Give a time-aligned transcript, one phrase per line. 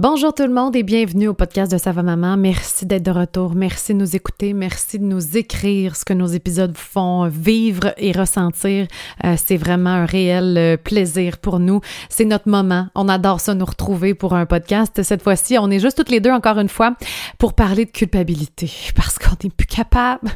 [0.00, 2.36] Bonjour tout le monde et bienvenue au podcast de Sava Maman.
[2.36, 3.56] Merci d'être de retour.
[3.56, 4.52] Merci de nous écouter.
[4.52, 8.86] Merci de nous écrire ce que nos épisodes vous font vivre et ressentir.
[9.24, 11.80] Euh, c'est vraiment un réel euh, plaisir pour nous.
[12.10, 12.86] C'est notre moment.
[12.94, 15.02] On adore ça, nous retrouver pour un podcast.
[15.02, 16.94] Cette fois-ci, on est juste toutes les deux encore une fois
[17.36, 20.30] pour parler de culpabilité parce qu'on n'est plus capable.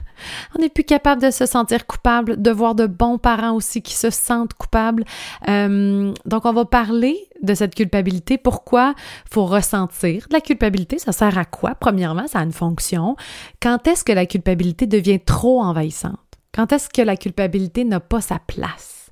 [0.56, 3.94] On n'est plus capable de se sentir coupable, de voir de bons parents aussi qui
[3.94, 5.04] se sentent coupables.
[5.48, 8.38] Euh, donc, on va parler de cette culpabilité.
[8.38, 8.95] Pourquoi
[9.30, 10.98] faut ressentir de la culpabilité?
[10.98, 11.75] Ça sert à quoi?
[11.75, 13.16] Premièrement, ça a une fonction.
[13.61, 16.18] Quand est-ce que la culpabilité devient trop envahissante?
[16.54, 19.11] Quand est-ce que la culpabilité n'a pas sa place?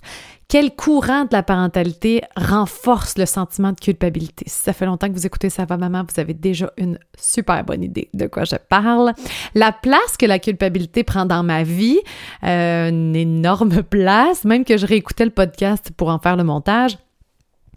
[0.51, 4.47] Quel courant de la parentalité renforce le sentiment de culpabilité?
[4.49, 7.63] Si ça fait longtemps que vous écoutez Ça va maman, vous avez déjà une super
[7.65, 9.13] bonne idée de quoi je parle.
[9.55, 12.01] La place que la culpabilité prend dans ma vie,
[12.43, 16.99] euh, une énorme place, même que je réécoutais le podcast pour en faire le montage.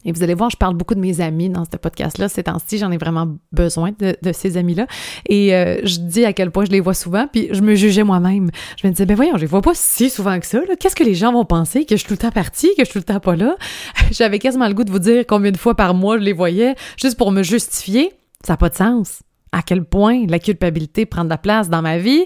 [0.05, 2.29] Et vous allez voir, je parle beaucoup de mes amis dans ce podcast-là.
[2.29, 4.87] Ces temps-ci, j'en ai vraiment besoin de, ces amis-là.
[5.27, 8.03] Et euh, je dis à quel point je les vois souvent, puis je me jugeais
[8.03, 8.49] moi-même.
[8.81, 10.59] Je me disais, ben voyons, je les vois pas si souvent que ça.
[10.79, 11.85] Qu'est-ce que les gens vont penser?
[11.85, 13.55] Que je suis tout le temps partie, que je suis tout le temps pas là?
[14.11, 16.75] J'avais quasiment le goût de vous dire combien de fois par mois je les voyais,
[17.01, 18.11] juste pour me justifier.
[18.45, 19.21] Ça n'a pas de sens
[19.53, 22.25] à quel point la culpabilité prend de la place dans ma vie?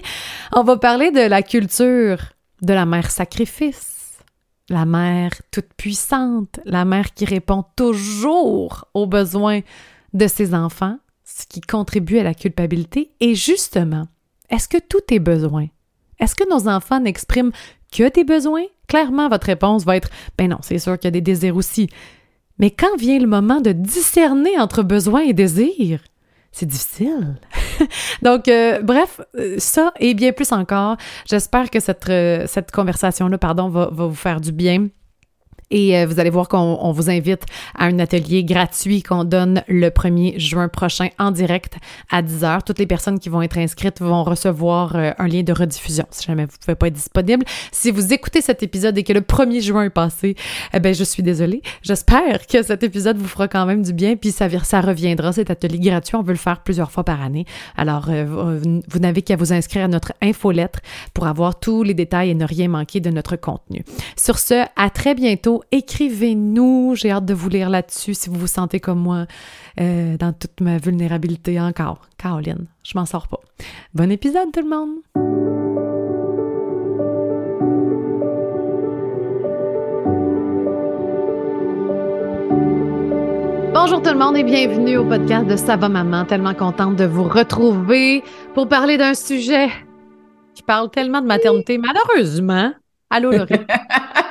[0.52, 2.18] On va parler de la culture
[2.62, 3.97] de la mère sacrifice
[4.68, 9.60] la mère toute puissante, la mère qui répond toujours aux besoins
[10.12, 13.12] de ses enfants, ce qui contribue à la culpabilité.
[13.20, 14.08] Et justement,
[14.50, 15.66] est-ce que tout est besoin?
[16.18, 17.52] Est-ce que nos enfants n'expriment
[17.92, 18.64] que des besoins?
[18.88, 21.88] Clairement, votre réponse va être Ben non, c'est sûr qu'il y a des désirs aussi.
[22.58, 26.00] Mais quand vient le moment de discerner entre besoins et désirs,
[26.52, 27.36] c'est difficile.
[28.22, 30.96] Donc, euh, bref, euh, ça et bien plus encore.
[31.28, 34.88] J'espère que cette, euh, cette conversation-là, pardon, va, va vous faire du bien.
[35.70, 37.42] Et euh, vous allez voir qu'on vous invite
[37.76, 41.76] à un atelier gratuit qu'on donne le 1er juin prochain en direct
[42.10, 42.62] à 10h.
[42.64, 46.26] Toutes les personnes qui vont être inscrites vont recevoir euh, un lien de rediffusion si
[46.26, 47.44] jamais vous ne pouvez pas être disponible.
[47.72, 50.36] Si vous écoutez cet épisode et que le 1er juin est passé,
[50.72, 51.62] eh ben je suis désolée.
[51.82, 55.50] J'espère que cet épisode vous fera quand même du bien puis ça, ça reviendra cet
[55.50, 56.16] atelier gratuit.
[56.16, 57.44] On veut le faire plusieurs fois par année.
[57.76, 60.80] Alors euh, vous, n'avez qu'à vous inscrire à notre infolettre
[61.14, 63.84] pour avoir tous les détails et ne rien manquer de notre contenu.
[64.16, 66.94] Sur ce, à très bientôt écrivez-nous.
[66.94, 69.26] J'ai hâte de vous lire là-dessus si vous vous sentez comme moi
[69.80, 72.02] euh, dans toute ma vulnérabilité encore.
[72.16, 73.40] Caroline, je m'en sors pas.
[73.94, 74.98] Bon épisode tout le monde!
[83.74, 86.24] Bonjour tout le monde et bienvenue au podcast de Ça va maman.
[86.24, 89.68] Tellement contente de vous retrouver pour parler d'un sujet
[90.54, 91.78] qui parle tellement de maternité.
[91.78, 92.72] Malheureusement,
[93.08, 93.54] allô Laurie.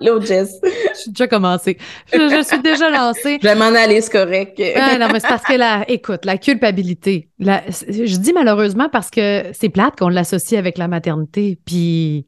[0.00, 0.60] Allô, Jess.
[0.62, 1.78] Je suis déjà commencé.
[2.12, 3.38] Je, suis déjà lancée.
[3.40, 4.60] Je vais m'en aller, c'est correct.
[4.76, 7.30] ah, non, mais c'est parce que la, écoute, la culpabilité.
[7.38, 12.26] je dis malheureusement parce que c'est plate qu'on l'associe avec la maternité, puis,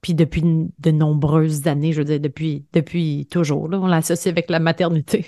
[0.00, 4.50] puis depuis de nombreuses années, je veux dire, depuis, depuis toujours, là, on l'associe avec
[4.50, 5.26] la maternité.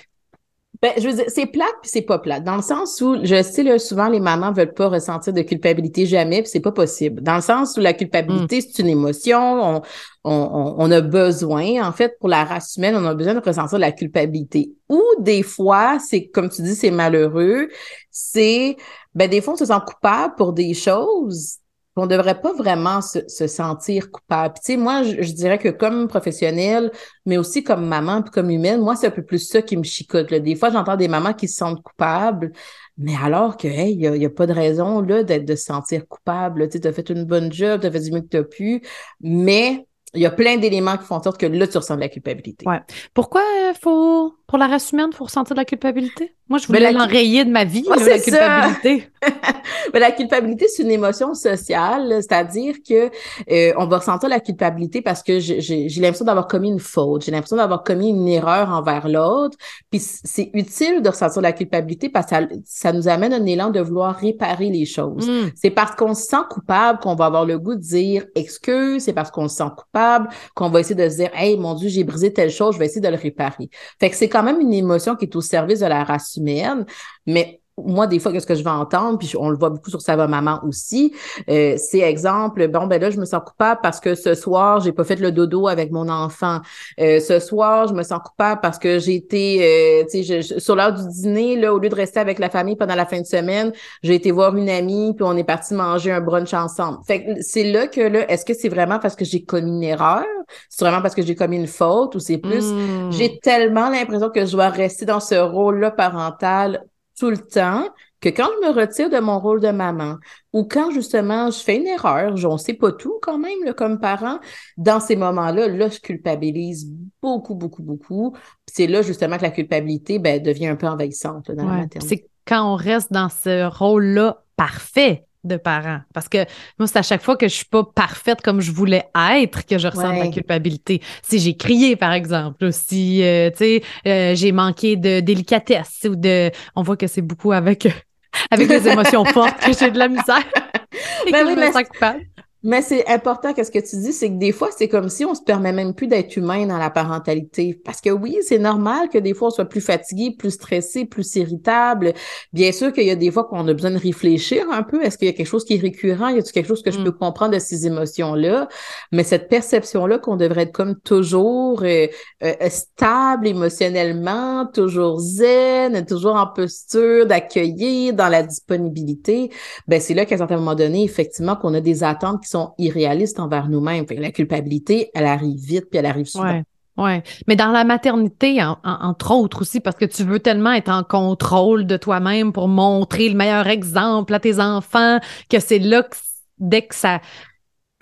[0.81, 2.43] Ben, je veux dire, c'est plate puis c'est pas plate.
[2.43, 6.05] Dans le sens où, je sais, là, souvent, les mamans veulent pas ressentir de culpabilité
[6.05, 7.21] jamais, puis c'est pas possible.
[7.21, 8.61] Dans le sens où la culpabilité, mm.
[8.61, 9.81] c'est une émotion,
[10.23, 13.77] on, on, a besoin, en fait, pour la race humaine, on a besoin de ressentir
[13.77, 14.73] de la culpabilité.
[14.89, 17.69] Ou des fois, c'est, comme tu dis, c'est malheureux,
[18.11, 18.75] c'est,
[19.15, 21.59] ben, des fois, on se sent coupable pour des choses
[21.95, 24.55] on devrait pas vraiment se, se sentir coupable.
[24.55, 26.91] Tu sais, moi, je, dirais que comme professionnelle,
[27.25, 29.83] mais aussi comme maman puis comme humaine, moi, c'est un peu plus ça qui me
[29.83, 30.31] chicote.
[30.31, 30.39] Là.
[30.39, 32.51] Des fois, j'entends des mamans qui se sentent coupables,
[32.97, 35.55] mais alors que, hey, il n'y a, y a, pas de raison là d'être de
[35.55, 36.67] se sentir coupable.
[36.69, 38.81] Tu as fait une bonne job, tu as fait du mieux que tu pu,
[39.21, 42.01] mais il y a plein d'éléments qui font en sorte que là, tu ressens de
[42.01, 42.67] la culpabilité.
[42.67, 42.81] Ouais.
[43.13, 46.35] Pourquoi il faut, pour la race humaine, faut ressentir de la culpabilité?
[46.47, 49.09] Moi, je voulais l'enrayer de ma vie, la culpabilité.
[49.93, 53.09] Mais la culpabilité, c'est une émotion sociale, c'est-à-dire que
[53.49, 57.31] euh, on va ressentir la culpabilité parce que j'ai l'impression d'avoir commis une faute, j'ai
[57.31, 59.57] l'impression d'avoir commis une erreur envers l'autre.
[59.89, 63.79] Puis c'est utile de ressentir la culpabilité parce que ça, nous amène un élan de
[63.79, 65.27] vouloir réparer les choses.
[65.27, 65.51] Mm.
[65.55, 69.13] C'est parce qu'on se sent coupable qu'on va avoir le goût de dire excuse, c'est
[69.13, 72.03] parce qu'on se sent coupable qu'on va essayer de se dire Hey, mon Dieu, j'ai
[72.03, 73.69] brisé telle chose, je vais essayer de le réparer.
[73.99, 76.85] Fait que c'est quand même une émotion qui est au service de la race humaine,
[77.25, 80.01] mais moi, des fois, qu'est-ce que je vais entendre, puis on le voit beaucoup sur
[80.01, 81.13] sa maman aussi,
[81.49, 84.91] euh, c'est exemple, bon, ben là, je me sens coupable parce que ce soir, j'ai
[84.91, 86.59] pas fait le dodo avec mon enfant.
[86.99, 90.75] Euh, ce soir, je me sens coupable parce que j'ai été, euh, tu sais, sur
[90.75, 93.25] l'heure du dîner, là, au lieu de rester avec la famille pendant la fin de
[93.25, 93.71] semaine,
[94.03, 96.99] j'ai été voir une amie, puis on est parti manger un brunch ensemble.
[97.07, 99.83] Fait que c'est là que, là, est-ce que c'est vraiment parce que j'ai commis une
[99.83, 100.25] erreur?
[100.69, 103.11] C'est vraiment parce que j'ai commis une faute ou c'est plus, hmm.
[103.11, 106.83] j'ai tellement l'impression que je dois rester dans ce rôle-là parental
[107.17, 107.87] tout le temps
[108.21, 110.15] que quand je me retire de mon rôle de maman
[110.53, 114.39] ou quand justement je fais une erreur, on sait pas tout quand même comme parent,
[114.77, 116.89] dans ces moments-là, là, je culpabilise
[117.21, 118.35] beaucoup, beaucoup, beaucoup.
[118.65, 122.07] C'est là justement que la culpabilité ben, devient un peu envahissante dans la maternité.
[122.07, 125.99] C'est quand on reste dans ce rôle-là parfait de parent.
[126.13, 126.45] Parce que
[126.79, 129.05] moi, c'est à chaque fois que je suis pas parfaite comme je voulais
[129.37, 131.01] être que je ressens la culpabilité.
[131.21, 136.15] Si j'ai crié, par exemple, si, euh, tu sais, euh, j'ai manqué de délicatesse ou
[136.15, 136.51] de...
[136.75, 137.87] On voit que c'est beaucoup avec
[138.51, 140.43] avec les émotions fortes que j'ai de la misère
[141.27, 142.21] et ben que je me sens coupable.
[142.63, 145.35] Mais c'est important qu'est-ce que tu dis, c'est que des fois, c'est comme si on
[145.35, 147.79] se permet même plus d'être humain dans la parentalité.
[147.83, 151.35] Parce que oui, c'est normal que des fois, on soit plus fatigué, plus stressé, plus
[151.35, 152.13] irritable.
[152.53, 155.03] Bien sûr qu'il y a des fois qu'on a besoin de réfléchir un peu.
[155.03, 156.29] Est-ce qu'il y a quelque chose qui est récurrent?
[156.29, 157.03] Y a quelque chose que je mm.
[157.03, 158.69] peux comprendre de ces émotions-là?
[159.11, 162.07] Mais cette perception-là qu'on devrait être comme toujours euh,
[162.43, 169.51] euh, stable émotionnellement, toujours zen, toujours en posture d'accueillir, dans la disponibilité,
[169.87, 173.39] ben c'est là qu'à un certain moment donné, effectivement, qu'on a des attentes qui irréalistes
[173.39, 174.05] envers nous-mêmes.
[174.17, 176.61] La culpabilité, elle arrive vite, puis elle arrive souvent.
[176.95, 177.23] Ouais.
[177.47, 181.87] Mais dans la maternité, entre autres aussi, parce que tu veux tellement être en contrôle
[181.87, 185.19] de toi-même pour montrer le meilleur exemple à tes enfants,
[185.49, 186.15] que c'est là que
[186.59, 187.19] dès que ça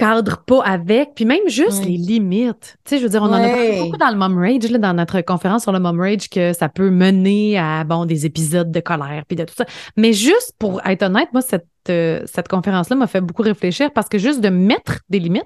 [0.01, 2.75] cadre pas avec, puis même juste les limites.
[2.83, 4.80] Tu sais, je veux dire, on en a parlé beaucoup dans le mom rage, là,
[4.80, 8.71] dans notre conférence sur le mom rage, que ça peut mener à, bon, des épisodes
[8.71, 9.65] de colère, puis de tout ça.
[9.98, 14.09] Mais juste pour être honnête, moi, cette, euh, cette conférence-là m'a fait beaucoup réfléchir parce
[14.09, 15.44] que juste de mettre des limites,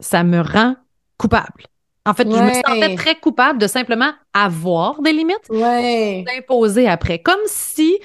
[0.00, 0.74] ça me rend
[1.16, 1.62] coupable.
[2.04, 7.20] En fait, je me sentais très coupable de simplement avoir des limites, d'imposer après.
[7.20, 7.96] Comme si,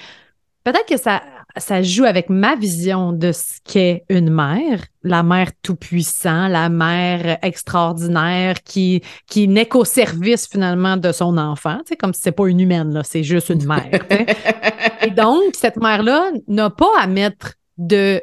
[0.62, 1.20] peut-être que ça,
[1.56, 7.38] ça joue avec ma vision de ce qu'est une mère, la mère tout-puissant, la mère
[7.42, 12.32] extraordinaire qui, qui n'est qu'au service finalement de son enfant, tu sais, comme si c'est
[12.32, 13.88] pas une humaine, là, c'est juste une mère.
[15.02, 18.20] Et donc, cette mère-là n'a pas à mettre de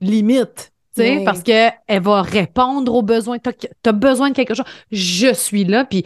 [0.00, 3.38] limites, tu sais, parce qu'elle va répondre aux besoins.
[3.38, 3.48] Tu
[3.86, 4.66] as, besoin de quelque chose.
[4.90, 6.04] Je suis là, puis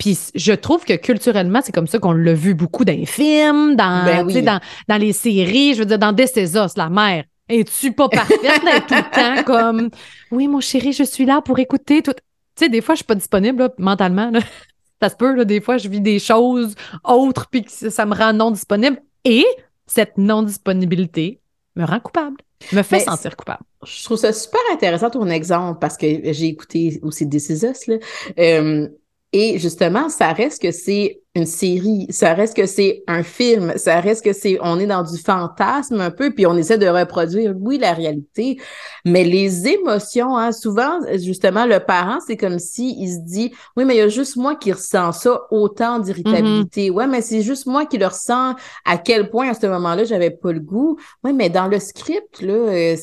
[0.00, 3.76] puis je trouve que culturellement, c'est comme ça qu'on l'a vu beaucoup dans les films,
[3.76, 6.32] dans, ben dans, dans les séries, je veux dire, dans This
[6.74, 7.24] la mère.
[7.50, 9.90] Es-tu pas parfaite d'être tout le temps comme
[10.30, 12.14] Oui, mon chéri, je suis là pour écouter tout.
[12.14, 14.32] Tu sais, des fois, je suis pas disponible mentalement.
[15.02, 16.74] Ça se peut, là, des fois, je vis des choses
[17.04, 18.98] autres, puis ça me rend non disponible.
[19.24, 19.46] Et
[19.86, 21.40] cette non-disponibilité
[21.74, 22.36] me rend coupable,
[22.72, 23.64] me fait sentir coupable.
[23.82, 27.96] Je trouve ça super intéressant ton exemple parce que j'ai écouté aussi This Is Là.
[28.38, 28.88] Euh,
[29.32, 34.00] et justement, ça reste que c'est une série, ça reste que c'est un film, ça
[34.00, 37.54] reste que c'est, on est dans du fantasme un peu, puis on essaie de reproduire,
[37.56, 38.60] oui, la réalité,
[39.04, 43.84] mais les émotions, hein, souvent, justement, le parent, c'est comme si il se dit, oui,
[43.84, 46.90] mais il y a juste moi qui ressens ça, autant d'irritabilité.
[46.90, 46.94] Mm-hmm.
[46.94, 48.56] Ouais, mais c'est juste moi qui le ressens.
[48.84, 50.98] À quel point à ce moment-là, j'avais pas le goût.
[51.22, 52.96] Oui, mais dans le script, là, euh,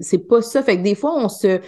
[0.00, 0.62] c'est pas ça.
[0.62, 1.60] Fait que des fois, on se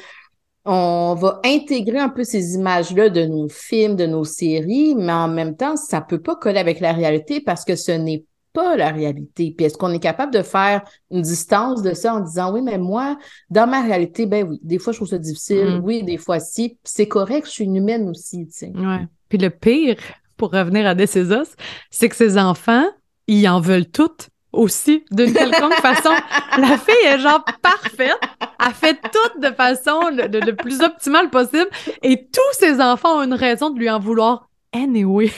[0.66, 5.28] on va intégrer un peu ces images-là de nos films, de nos séries, mais en
[5.28, 8.90] même temps, ça peut pas coller avec la réalité parce que ce n'est pas la
[8.90, 9.54] réalité.
[9.56, 12.78] Puis est-ce qu'on est capable de faire une distance de ça en disant oui, mais
[12.78, 13.16] moi,
[13.50, 15.84] dans ma réalité, ben oui, des fois je trouve ça difficile, mm.
[15.84, 18.72] oui, des fois si, c'est correct, je suis une humaine aussi, tu sais.
[18.74, 19.06] Ouais.
[19.28, 19.96] Puis le pire,
[20.36, 22.86] pour revenir à Des c'est que ces enfants,
[23.26, 26.10] ils en veulent toutes aussi d'une quelconque façon.
[26.58, 28.18] La fille est genre parfaite.
[28.64, 31.68] Elle fait tout de façon le, plus optimale possible
[32.02, 35.30] et tous ses enfants ont une raison de lui en vouloir anyway.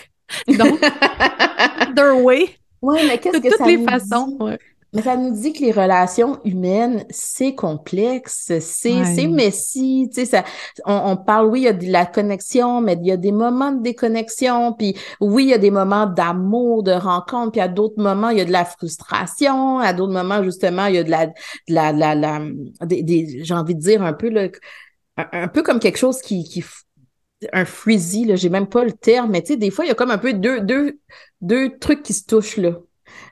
[0.47, 0.81] Donc,
[1.97, 2.57] their way.
[2.83, 4.37] Oui, mais qu'est-ce que toutes les façons.
[4.41, 4.59] Ouais.
[4.95, 10.25] Mais ça nous dit que les relations humaines, c'est complexe, c'est c'est messy, tu sais,
[10.25, 10.45] ça,
[10.87, 13.71] on, parle, oui, il y a de la connexion, mais il y a des moments
[13.71, 18.01] de déconnexion, puis oui, il y a des moments d'amour, de rencontre, puis à d'autres
[18.03, 21.11] moments, il y a de la frustration, à d'autres moments, justement, il y a de
[21.11, 21.35] la, de
[21.69, 22.41] la, la, la
[22.87, 24.49] des, j'ai envie de dire un peu, là,
[25.19, 26.65] un, peu comme quelque chose qui, qui
[27.53, 29.91] un freezy, là, j'ai même pas le terme, mais tu sais, des fois, il y
[29.91, 30.99] a comme un peu deux, deux,
[31.43, 32.73] deux trucs qui se touchent, là.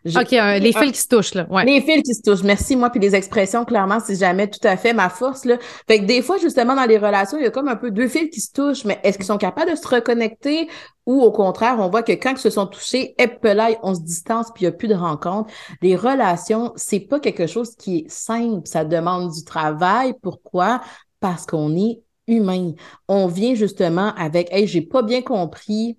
[0.04, 1.47] OK, les fils qui se touchent, là.
[1.50, 1.64] Ouais.
[1.64, 2.42] Les fils qui se touchent.
[2.42, 2.90] Merci, moi.
[2.90, 5.56] Puis les expressions, clairement, c'est jamais tout à fait ma force, là.
[5.88, 8.09] Fait que des fois, justement, dans les relations, il y a comme un peu deux
[8.09, 10.68] fils qui se touchent, mais est-ce qu'ils sont capables de se reconnecter?
[11.06, 14.49] Ou au contraire, on voit que quand ils se sont touchés, épelaille, on se distance
[14.52, 15.52] puis il n'y a plus de rencontres.
[15.80, 18.66] Les relations, c'est pas quelque chose qui est simple.
[18.66, 20.14] Ça demande du travail.
[20.21, 20.80] Pourquoi?
[21.21, 22.73] Parce qu'on est humain.
[23.06, 25.97] On vient justement avec, hey, j'ai pas bien compris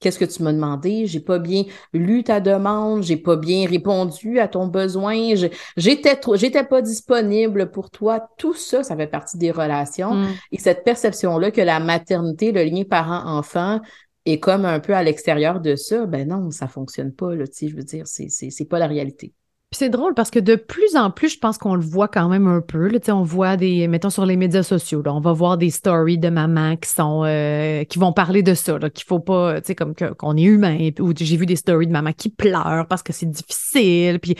[0.00, 1.06] Qu'est-ce que tu m'as demandé?
[1.06, 5.34] J'ai pas bien lu ta demande, j'ai pas bien répondu à ton besoin,
[5.76, 8.28] j'étais trop, j'étais pas disponible pour toi.
[8.38, 10.14] Tout ça, ça fait partie des relations.
[10.14, 10.28] Mm.
[10.52, 13.80] Et cette perception-là que la maternité, le lien parent-enfant
[14.24, 17.54] est comme un peu à l'extérieur de ça, ben non, ça fonctionne pas, là, tu
[17.54, 19.32] sais, je veux dire, c'est, c'est, c'est pas la réalité.
[19.70, 22.30] Puis c'est drôle parce que de plus en plus, je pense qu'on le voit quand
[22.30, 22.88] même un peu.
[22.88, 26.30] Là, on voit des, mettons sur les médias sociaux, on va voir des stories de
[26.30, 29.94] mamans qui sont euh, qui vont parler de ça, qu'il faut pas, tu sais, comme
[29.94, 30.88] qu'on est humain.
[31.00, 34.20] Ou j'ai vu des stories de mamans qui pleurent parce que c'est difficile.
[34.20, 34.36] Puis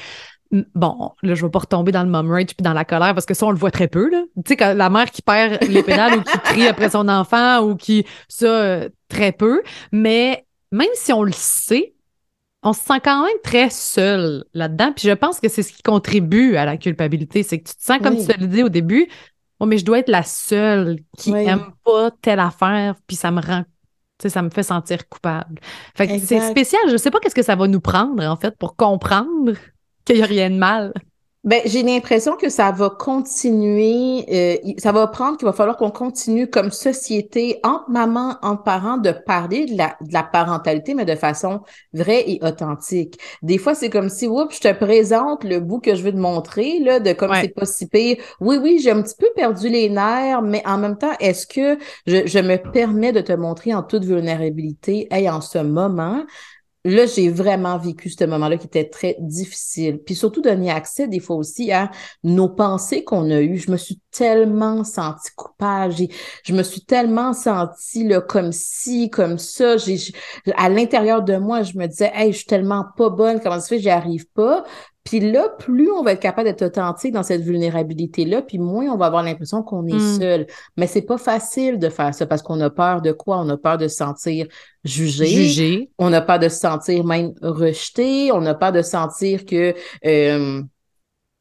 [0.75, 3.27] bon, là, je vais pas retomber dans le mom rage puis dans la colère parce
[3.27, 4.23] que ça, on le voit très peu, là.
[4.47, 7.77] Tu sais, la mère qui perd les pédales ou qui crie après son enfant ou
[7.77, 9.63] qui, ça, euh, très peu.
[9.93, 11.93] Mais même si on le sait,
[12.63, 14.93] on se sent quand même très seul là-dedans.
[14.93, 17.43] Puis je pense que c'est ce qui contribue à la culpabilité.
[17.43, 19.09] C'est que tu te sens, comme tu te le dis au début,
[19.61, 23.41] oh, mais je dois être la seule qui aime pas telle affaire, puis ça me
[23.41, 23.65] rend
[24.21, 25.61] sais, ça me fait sentir coupable.
[25.95, 26.83] Fait que c'est spécial.
[26.91, 29.53] Je sais pas qu'est-ce que ça va nous prendre, en fait, pour comprendre
[30.05, 30.93] qu'il n'y a rien de mal.
[31.49, 35.91] Ben, j'ai l'impression que ça va continuer, euh, ça va prendre qu'il va falloir qu'on
[35.91, 41.07] continue comme société, entre mamans, entre parents, de parler de la, de la parentalité, mais
[41.07, 41.63] de façon
[41.95, 43.19] vraie et authentique.
[43.41, 46.19] Des fois, c'est comme si, oups, je te présente le bout que je veux te
[46.19, 48.19] montrer, là, de comme c'est pas si pire.
[48.41, 51.79] Oui, oui, j'ai un petit peu perdu les nerfs, mais en même temps, est-ce que
[52.07, 56.27] je, je me permets de te montrer en toute vulnérabilité, hey, en ce moment,
[56.91, 59.99] là, j'ai vraiment vécu ce moment-là qui était très difficile.
[59.99, 61.91] Puis surtout donner accès des fois aussi à
[62.25, 63.59] nos pensées qu'on a eues.
[63.59, 65.95] Je me suis tellement sentie coupable.
[66.45, 69.77] Je me suis tellement sentie là, comme ci, comme ça.
[69.77, 69.99] J'ai,
[70.57, 73.41] à l'intérieur de moi, je me disais, hey, je suis tellement pas bonne.
[73.41, 74.65] Comment ça se fait, j'y arrive pas.
[75.09, 78.99] Puis là, plus on va être capable d'être authentique dans cette vulnérabilité-là, puis moins on
[78.99, 80.21] va avoir l'impression qu'on est hmm.
[80.21, 80.47] seul.
[80.77, 83.39] Mais c'est pas facile de faire ça parce qu'on a peur de quoi?
[83.39, 84.49] On a peur de se sentir
[84.85, 85.25] jugé.
[85.25, 85.91] Jugé.
[85.97, 88.33] On a peur de se sentir même rejeté.
[88.33, 89.75] On a peur de sentir que...
[90.05, 90.63] Euh,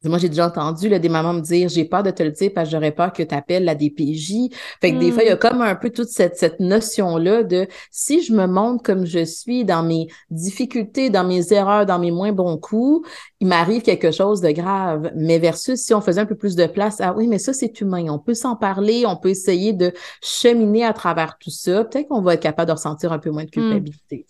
[0.08, 2.50] moi, j'ai déjà entendu là, des mamans me dire j'ai peur de te le dire
[2.54, 4.50] parce que j'aurais peur que tu appelles la DPJ.
[4.80, 5.38] Fait que des fois, il y a mm.
[5.38, 9.64] comme un peu toute cette, cette notion-là de si je me montre comme je suis
[9.64, 13.08] dans mes difficultés, dans mes erreurs, dans mes moins bons coups,
[13.40, 15.10] il m'arrive quelque chose de grave.
[15.16, 17.80] Mais versus si on faisait un peu plus de place, ah oui, mais ça, c'est
[17.80, 18.06] humain.
[18.08, 21.84] On peut s'en parler, on peut essayer de cheminer à travers tout ça.
[21.84, 23.50] Peut-être qu'on va être capable de ressentir un peu moins de mm.
[23.50, 24.26] culpabilité.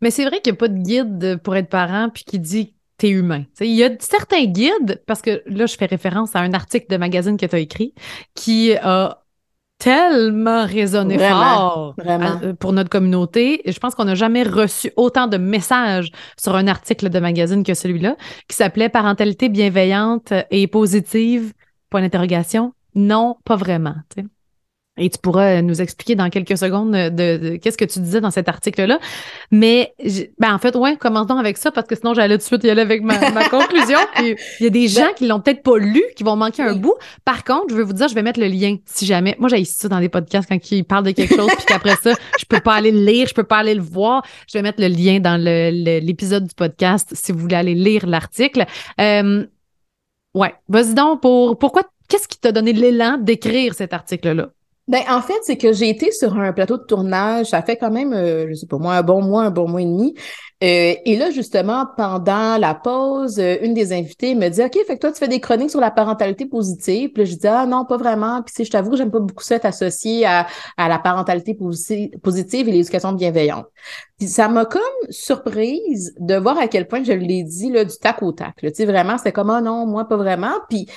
[0.00, 2.74] Mais c'est vrai qu'il n'y a pas de guide pour être parent puis qui dit
[2.98, 3.44] t'es humain.
[3.60, 6.96] Il y a certains guides, parce que là, je fais référence à un article de
[6.96, 7.94] magazine que tu as écrit,
[8.34, 9.24] qui a
[9.78, 13.62] tellement résonné fort euh, pour notre communauté.
[13.64, 17.74] je pense qu'on n'a jamais reçu autant de messages sur un article de magazine que
[17.74, 18.16] celui-là,
[18.48, 21.52] qui s'appelait Parentalité bienveillante et positive,
[21.90, 22.72] point d'interrogation.
[22.96, 23.94] Non, pas vraiment.
[24.98, 28.48] Et tu pourras nous expliquer dans quelques secondes de, qu'est-ce que tu disais dans cet
[28.48, 28.98] article-là.
[29.50, 29.94] Mais
[30.38, 32.70] ben en fait, ouais, commençons avec ça parce que sinon j'allais tout de suite y
[32.70, 33.16] aller avec ma,
[33.48, 33.98] conclusion.
[34.20, 36.74] il y a des ben gens qui l'ont peut-être pas lu, qui vont manquer un
[36.74, 36.94] bout.
[37.24, 39.36] Par contre, je vais vous dire, je vais mettre le lien si jamais.
[39.38, 42.14] Moi, j'ai ça dans des podcasts quand ils parlent de quelque chose, puis qu'après ça,
[42.38, 44.24] je peux pas aller le lire, je peux pas aller le voir.
[44.46, 48.66] Je vais mettre le lien dans l'épisode du podcast si vous voulez aller lire l'article.
[49.00, 49.46] Euh,
[50.34, 54.48] ouais, vas-y donc pour pourquoi qu'est-ce qui t'a donné l'élan d'écrire cet article-là?
[54.88, 57.90] Ben, en fait, c'est que j'ai été sur un plateau de tournage, ça fait quand
[57.90, 60.14] même, euh, je sais pas moi, un bon mois, un bon mois et demi.
[60.64, 64.96] Euh, et là, justement, pendant la pause, euh, une des invitées me dit, OK, fait
[64.96, 67.10] que toi, tu fais des chroniques sur la parentalité positive.
[67.12, 68.42] Puis là, je dis, ah non, pas vraiment.
[68.42, 70.46] Puis je t'avoue que j'aime pas beaucoup ça associé à,
[70.78, 73.66] à la parentalité positive et l'éducation bienveillante.
[74.18, 77.96] Puis ça m'a comme surprise de voir à quel point je l'ai dit là, du
[77.98, 78.56] tac au tac.
[78.56, 80.54] Tu sais, vraiment, c'était comme, ah non, moi, pas vraiment.
[80.68, 80.88] Puis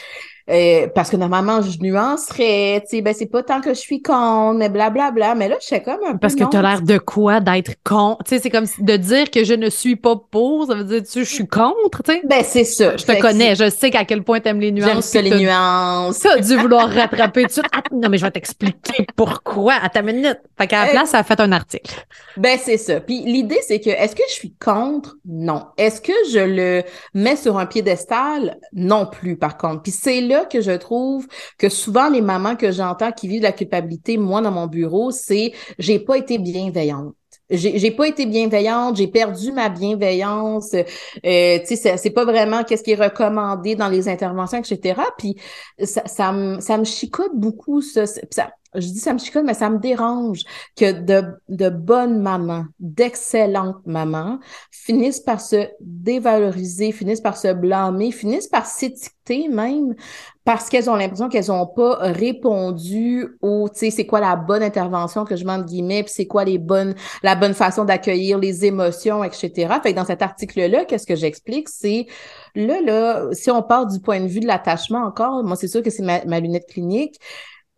[0.51, 4.01] euh, parce que normalement, je nuancerais, tu sais, ben c'est pas tant que je suis
[4.01, 5.11] con, mais blablabla.
[5.11, 5.35] Bla, bla.
[5.35, 6.19] Mais là, je sais comme un peu.
[6.19, 8.17] Parce que tu as l'air de quoi d'être con?
[8.25, 11.01] Tu sais, c'est comme de dire que je ne suis pas pour, ça veut dire
[11.01, 12.21] que je suis contre, tu sais?
[12.25, 12.97] Ben, c'est ça.
[12.97, 14.89] Je te connais, je sais qu'à quel point t'aimes les nuances.
[14.89, 16.17] J'aime ça, les nuances.
[16.17, 17.65] Ça dû vouloir rattraper tout de suite.
[17.91, 20.39] non, mais je vais t'expliquer pourquoi à ta minute.
[20.57, 22.05] Fait qu'à la euh, place, ça a fait un article.
[22.37, 22.99] Ben, c'est ça.
[22.99, 25.17] Puis l'idée, c'est que, est-ce que je suis contre?
[25.25, 25.65] Non.
[25.77, 28.57] Est-ce que je le mets sur un piédestal?
[28.73, 29.83] Non plus, par contre.
[29.83, 33.51] Puis c'est là que je trouve que souvent les mamans que j'entends qui vivent la
[33.51, 37.15] culpabilité, moi dans mon bureau, c'est j'ai pas été bienveillante.
[37.49, 40.73] J'ai pas été bienveillante, j'ai perdu ma bienveillance.
[40.73, 45.01] Euh, tu sais, c'est pas vraiment qu'est-ce qui est recommandé dans les interventions, etc.
[45.17, 45.35] Puis
[45.83, 47.81] ça, ça, me, ça me chicote beaucoup.
[47.81, 50.43] Ça, ça, je dis ça me chicote, mais ça me dérange
[50.77, 54.39] que de, de bonnes mamans, d'excellentes mamans
[54.71, 59.95] finissent par se dévaloriser, finissent par se blâmer, finissent par s'étiqueter même
[60.43, 64.63] parce qu'elles ont l'impression qu'elles n'ont pas répondu au, tu sais, c'est quoi la bonne
[64.63, 68.65] intervention que je mets guillemets, puis c'est quoi les bonnes, la bonne façon d'accueillir les
[68.65, 69.51] émotions, etc.
[69.83, 72.07] Fait que dans cet article-là, qu'est-ce que j'explique, c'est
[72.55, 75.83] là, là, si on part du point de vue de l'attachement encore, moi, c'est sûr
[75.83, 77.19] que c'est ma, lunette clinique.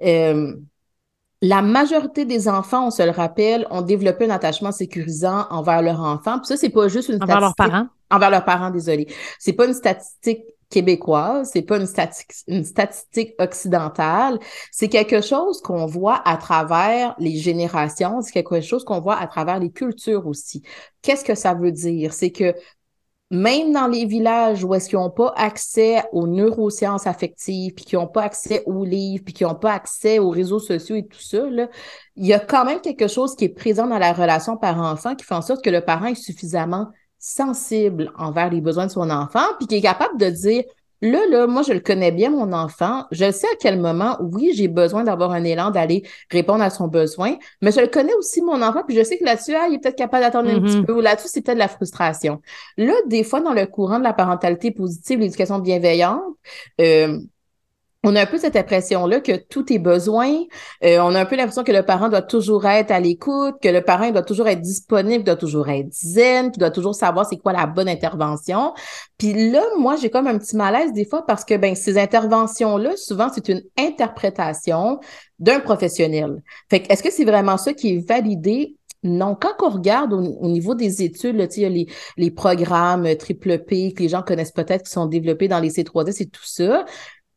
[0.01, 0.53] Euh,
[1.43, 5.99] la majorité des enfants, on se le rappelle, ont développé un attachement sécurisant envers leur
[5.99, 6.39] enfant.
[6.39, 7.87] Puis ça, c'est pas juste une envers leurs parents.
[8.09, 9.07] Envers leurs parents, désolé.
[9.39, 14.39] C'est pas une statistique québécoise, c'est pas une statistique, une statistique occidentale,
[14.71, 19.27] c'est quelque chose qu'on voit à travers les générations, c'est quelque chose qu'on voit à
[19.27, 20.63] travers les cultures aussi.
[21.01, 22.13] Qu'est-ce que ça veut dire?
[22.13, 22.55] C'est que
[23.33, 27.95] même dans les villages où est-ce qu'ils n'ont pas accès aux neurosciences affectives, puis qui
[27.95, 31.19] n'ont pas accès aux livres, puis qui n'ont pas accès aux réseaux sociaux et tout
[31.19, 31.67] ça, là,
[32.15, 35.25] il y a quand même quelque chose qui est présent dans la relation parent-enfant qui
[35.25, 39.45] fait en sorte que le parent est suffisamment sensible envers les besoins de son enfant,
[39.57, 40.63] puis qui est capable de dire
[41.03, 43.03] Là, là, moi, je le connais bien, mon enfant.
[43.11, 46.87] Je sais à quel moment, oui, j'ai besoin d'avoir un élan d'aller répondre à son
[46.87, 49.75] besoin, mais je le connais aussi, mon enfant, puis je sais que là-dessus, ah, il
[49.75, 50.85] est peut-être capable d'attendre un petit mm-hmm.
[50.85, 52.41] peu, ou là-dessus, c'est peut-être de la frustration.
[52.77, 56.23] Là, des fois, dans le courant de la parentalité positive, l'éducation bienveillante,
[56.79, 57.19] euh,
[58.03, 60.29] on a un peu cette impression-là que tout est besoin.
[60.83, 63.69] Euh, on a un peu l'impression que le parent doit toujours être à l'écoute, que
[63.69, 67.37] le parent doit toujours être disponible, doit toujours être zen, qu'il doit toujours savoir c'est
[67.37, 68.73] quoi la bonne intervention.
[69.17, 72.97] Puis là, moi, j'ai comme un petit malaise des fois parce que ben ces interventions-là,
[72.97, 74.99] souvent, c'est une interprétation
[75.39, 76.43] d'un professionnel.
[76.69, 78.75] Fait que est-ce que c'est vraiment ça qui est validé?
[79.05, 83.59] Non, quand on regarde au, niveau des études, là, il y les, les programmes triple
[83.59, 86.85] P que les gens connaissent peut-être qui sont développés dans les C3S et tout ça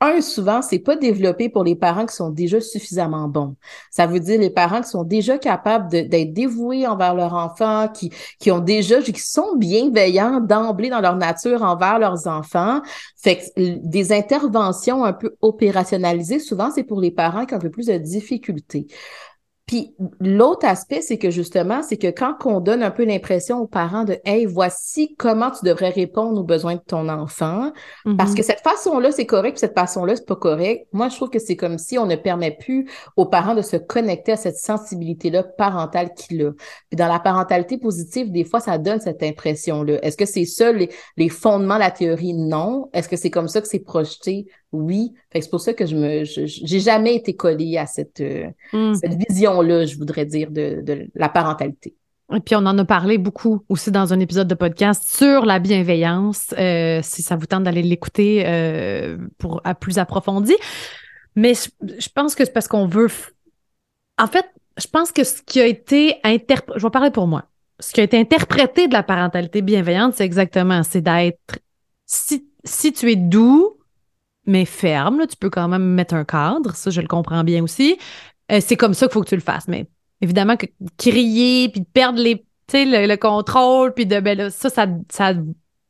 [0.01, 3.57] un, souvent, c'est pas développé pour les parents qui sont déjà suffisamment bons.
[3.91, 8.13] Ça veut dire les parents qui sont déjà capables d'être dévoués envers leur enfant, qui,
[8.39, 12.83] qui ont déjà, qui sont bienveillants d'emblée dans leur nature envers leurs enfants.
[13.17, 17.61] Fait que des interventions un peu opérationnalisées, souvent, c'est pour les parents qui ont un
[17.61, 18.87] peu plus de difficultés.
[19.67, 23.67] Puis l'autre aspect, c'est que justement, c'est que quand on donne un peu l'impression aux
[23.67, 27.73] parents de Hey, voici comment tu devrais répondre aux besoins de ton enfant,
[28.17, 28.37] parce mm-hmm.
[28.37, 30.87] que cette façon-là, c'est correct, puis cette façon-là, c'est pas correct.
[30.93, 33.77] Moi, je trouve que c'est comme si on ne permet plus aux parents de se
[33.77, 36.53] connecter à cette sensibilité-là parentale qu'il a.
[36.89, 39.99] Puis dans la parentalité positive, des fois, ça donne cette impression-là.
[40.03, 42.35] Est-ce que c'est ça les, les fondements de la théorie?
[42.35, 42.89] Non.
[42.93, 44.47] Est-ce que c'est comme ça que c'est projeté?
[44.73, 45.15] Oui.
[45.33, 48.95] c'est pour ça que je me, j'ai jamais été collée à cette, euh, hmm.
[48.95, 51.95] cette vision-là, je voudrais dire, de, de, la parentalité.
[52.35, 55.61] Et puis, on en a parlé beaucoup aussi dans un épisode de podcast sur la
[55.61, 60.55] bienveillance, euh, si ça vous tente d'aller l'écouter euh, pour à plus approfondi.
[61.37, 63.09] Mais je, pense que c'est parce qu'on veut.
[64.19, 67.45] En fait, je pense que ce qui a été interprété, je vais parler pour moi.
[67.79, 71.61] Ce qui a été interprété de la parentalité bienveillante, c'est exactement, c'est d'être
[72.07, 73.76] si, si tu es doux,
[74.47, 75.27] mais ferme.
[75.29, 77.99] Tu peux quand même mettre un cadre, ça, je le comprends bien aussi.
[78.53, 79.69] Euh, c'est comme ça qu'il faut que tu le fasses.
[79.69, 79.87] Mais
[80.21, 80.67] évidemment, que
[80.99, 85.33] crier, puis de perdre les, le, le contrôle, puis de, ben ça, ça, ça,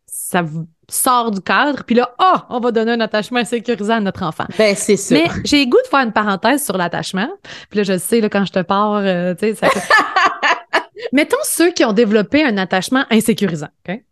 [0.06, 0.44] ça
[0.88, 4.46] sort du cadre, puis là, oh, on va donner un attachement sécurisant à notre enfant.
[4.56, 5.14] Ben, c'est ça.
[5.14, 7.28] Mais j'ai goût de faire une parenthèse sur l'attachement.
[7.70, 9.68] Puis là, je sais, là, quand je te parle, euh, tu sais, ça
[11.12, 14.02] Mettons ceux qui ont développé un attachement insécurisant, OK?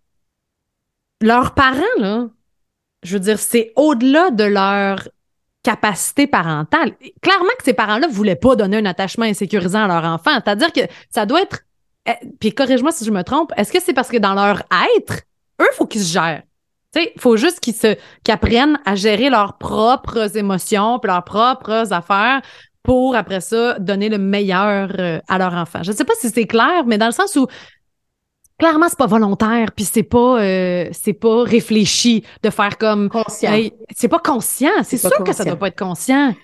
[1.20, 2.28] Leurs parents, là,
[3.04, 5.08] je veux dire, c'est au-delà de leur
[5.62, 6.92] capacité parentale.
[7.22, 10.32] Clairement que ces parents-là voulaient pas donner un attachement insécurisant à leur enfant.
[10.34, 11.60] C'est-à-dire que ça doit être.
[12.06, 13.52] Eh, puis corrige-moi si je me trompe.
[13.56, 14.62] Est-ce que c'est parce que dans leur
[14.98, 15.22] être,
[15.60, 16.42] eux, faut qu'ils se gèrent?
[16.96, 21.92] Il faut juste qu'ils se qu'ils apprennent à gérer leurs propres émotions puis leurs propres
[21.92, 22.40] affaires
[22.84, 25.82] pour après ça donner le meilleur euh, à leur enfant.
[25.82, 27.48] Je ne sais pas si c'est clair, mais dans le sens où
[28.58, 33.52] clairement c'est pas volontaire puis c'est pas euh, c'est pas réfléchi de faire comme conscient.
[33.94, 36.34] c'est pas conscient, c'est sûr que ça doit pas être conscient.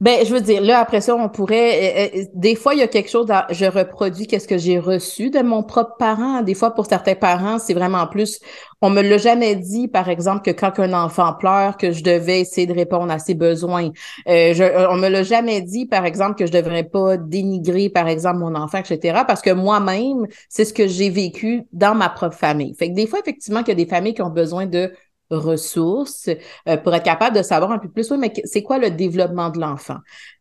[0.00, 2.08] Ben, je veux dire, là, après ça, on pourrait.
[2.14, 3.26] Euh, euh, des fois, il y a quelque chose.
[3.50, 6.40] je reproduis qu'est-ce que j'ai reçu de mon propre parent.
[6.40, 8.40] Des fois, pour certains parents, c'est vraiment plus.
[8.80, 12.40] On me l'a jamais dit, par exemple, que quand un enfant pleure, que je devais
[12.40, 13.90] essayer de répondre à ses besoins.
[14.26, 18.08] Euh, je, on me l'a jamais dit, par exemple, que je devrais pas dénigrer, par
[18.08, 19.24] exemple, mon enfant, etc.
[19.26, 22.74] Parce que moi-même, c'est ce que j'ai vécu dans ma propre famille.
[22.74, 24.92] Fait que des fois, effectivement, qu'il y a des familles qui ont besoin de
[25.30, 26.28] ressources
[26.68, 29.50] euh, pour être capable de savoir un peu plus, oui, mais c'est quoi le développement
[29.50, 29.98] de l'enfant?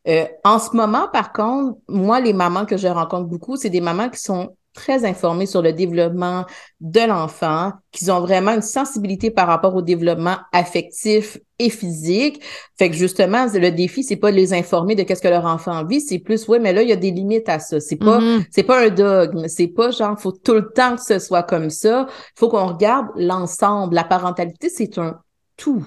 [0.08, 3.82] Euh, en ce moment, par contre, moi, les mamans que je rencontre beaucoup, c'est des
[3.82, 6.46] mamans qui sont très informés sur le développement
[6.80, 12.42] de l'enfant, qu'ils ont vraiment une sensibilité par rapport au développement affectif et physique.
[12.78, 15.84] Fait que justement, le défi, c'est pas de les informer de qu'est-ce que leur enfant
[15.86, 17.82] vit, c'est plus, ouais, mais là, il y a des limites à ça.
[17.82, 18.46] C'est pas, mm-hmm.
[18.52, 19.48] c'est pas un dogme.
[19.50, 22.08] C'est pas genre, faut tout le temps que ce soit comme ça.
[22.10, 23.96] Il faut qu'on regarde l'ensemble.
[23.96, 25.20] La parentalité, c'est un
[25.58, 25.86] tout.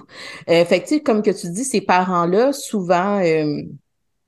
[0.51, 3.63] Euh, fait que, comme que tu dis, ces parents-là, souvent, euh,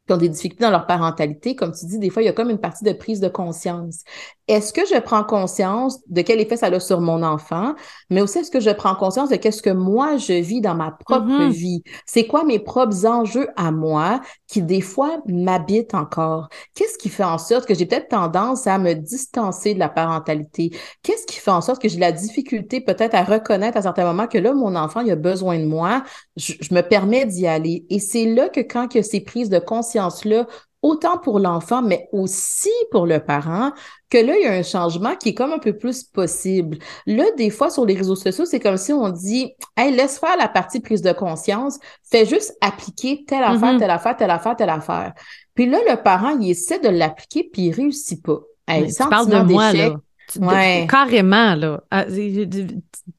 [0.06, 2.32] qui ont des difficultés dans leur parentalité, comme tu dis, des fois, il y a
[2.32, 4.02] comme une partie de prise de conscience.
[4.46, 7.74] Est-ce que je prends conscience de quel effet ça a sur mon enfant,
[8.10, 10.90] mais aussi est-ce que je prends conscience de qu'est-ce que moi je vis dans ma
[10.90, 11.50] propre Mhm.
[11.50, 11.82] vie?
[12.06, 16.48] C'est quoi mes propres enjeux à moi qui des fois m'habitent encore?
[16.74, 20.70] Qu'est-ce qui fait en sorte que j'ai peut-être tendance à me distancer de la parentalité?
[21.02, 24.26] Qu'est-ce qui fait en sorte que j'ai la difficulté peut-être à reconnaître à certains moments
[24.26, 26.04] que là, mon enfant, il a besoin de moi,
[26.36, 27.86] je, je me permets d'y aller?
[27.90, 30.46] Et c'est là que quand que ces prises de conscience-là,
[30.84, 33.72] autant pour l'enfant, mais aussi pour le parent,
[34.10, 36.78] que là, il y a un changement qui est comme un peu plus possible.
[37.06, 40.36] Là, des fois, sur les réseaux sociaux, c'est comme si on dit, hey, laisse faire
[40.36, 41.78] la partie prise de conscience,
[42.10, 43.78] fais juste appliquer telle affaire, Mhm.
[43.80, 45.14] telle affaire, telle affaire, telle affaire.
[45.54, 48.40] Puis là, le parent, il essaie de l'appliquer, puis il réussit pas.
[48.68, 49.96] Hey, tu parles de moi, là.
[50.40, 50.86] Ouais.
[50.90, 51.82] Carrément, là.
[51.90, 52.04] Ah,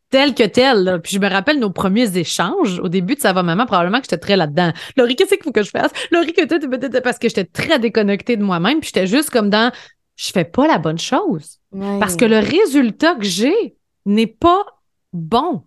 [0.10, 0.84] Tel que tel.
[0.84, 1.00] là.
[1.00, 4.06] Puis je me rappelle nos premiers échanges au début de Ça va maman, probablement que
[4.06, 4.72] j'étais très là-dedans.
[4.98, 5.92] Laurie, qu'est-ce qu'il faut que je fasse?
[6.12, 9.72] Laurie, que parce que j'étais très déconnectée de moi-même, puis j'étais juste comme dans
[10.16, 11.60] je fais pas la bonne chose.
[11.72, 12.00] Ouais.
[12.00, 14.64] Parce que le résultat que j'ai n'est pas
[15.12, 15.64] bon.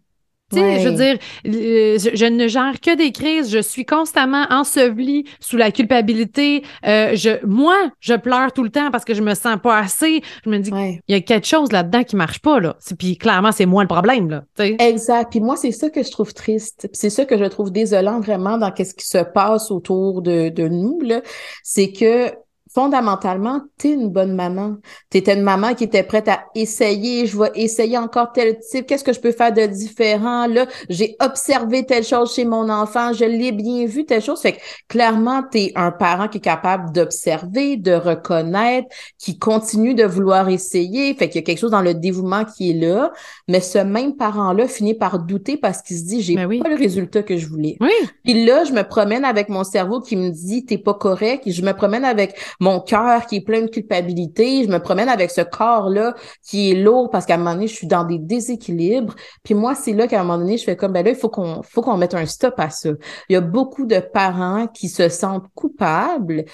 [0.50, 0.80] Tu sais, Ouais.
[0.80, 5.24] je veux dire, euh, je, je ne gère que des crises, je suis constamment ensevelie
[5.40, 6.62] sous la culpabilité.
[6.86, 10.22] Euh, je, moi, je pleure tout le temps parce que je me sens pas assez.
[10.44, 11.00] Je me dis, Ouais.
[11.08, 12.76] il y a quelque chose là-dedans qui marche pas, là.
[12.98, 14.44] Puis clairement, c'est moi le problème, là.
[14.56, 14.76] tu sais.
[14.78, 15.30] Exact.
[15.30, 16.88] Puis moi, c'est ça que je trouve triste.
[16.92, 20.68] C'est ça que je trouve désolant vraiment dans qu'est-ce qui se passe autour de, de
[20.68, 21.20] nous, là.
[21.62, 22.32] C'est que
[22.78, 24.76] fondamentalement, t'es une bonne maman.
[25.10, 27.26] T'étais une maman qui était prête à essayer.
[27.26, 28.86] Je vais essayer encore tel type.
[28.86, 30.46] Qu'est-ce que je peux faire de différent?
[30.46, 33.12] Là, j'ai observé telle chose chez mon enfant.
[33.12, 34.40] Je l'ai bien vu, telle chose.
[34.40, 38.86] Fait que clairement, t'es un parent qui est capable d'observer, de reconnaître,
[39.18, 41.12] qui continue de vouloir essayer.
[41.14, 43.10] Fait qu'il y a quelque chose dans le dévouement qui est là.
[43.48, 46.60] Mais ce même parent-là finit par douter parce qu'il se dit, j'ai oui.
[46.60, 47.76] pas le résultat que je voulais.
[47.80, 47.90] Oui,
[48.22, 51.42] Puis là, je me promène avec mon cerveau qui me dit, t'es pas correct.
[51.50, 54.64] Je me promène avec mon cœur qui est plein de culpabilité.
[54.64, 57.74] Je me promène avec ce corps-là qui est lourd parce qu'à un moment donné, je
[57.74, 59.14] suis dans des déséquilibres.
[59.42, 61.28] Puis moi, c'est là qu'à un moment donné, je fais comme, ben là, il faut
[61.28, 62.90] qu'on, faut qu'on mette un stop à ça.
[63.28, 66.44] Il y a beaucoup de parents qui se sentent coupables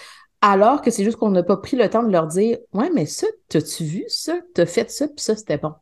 [0.46, 3.06] alors que c'est juste qu'on n'a pas pris le temps de leur dire Ouais, mais
[3.06, 4.34] ça, t'as-tu vu ça?
[4.52, 5.72] T'as fait ça, puis ça, c'était bon.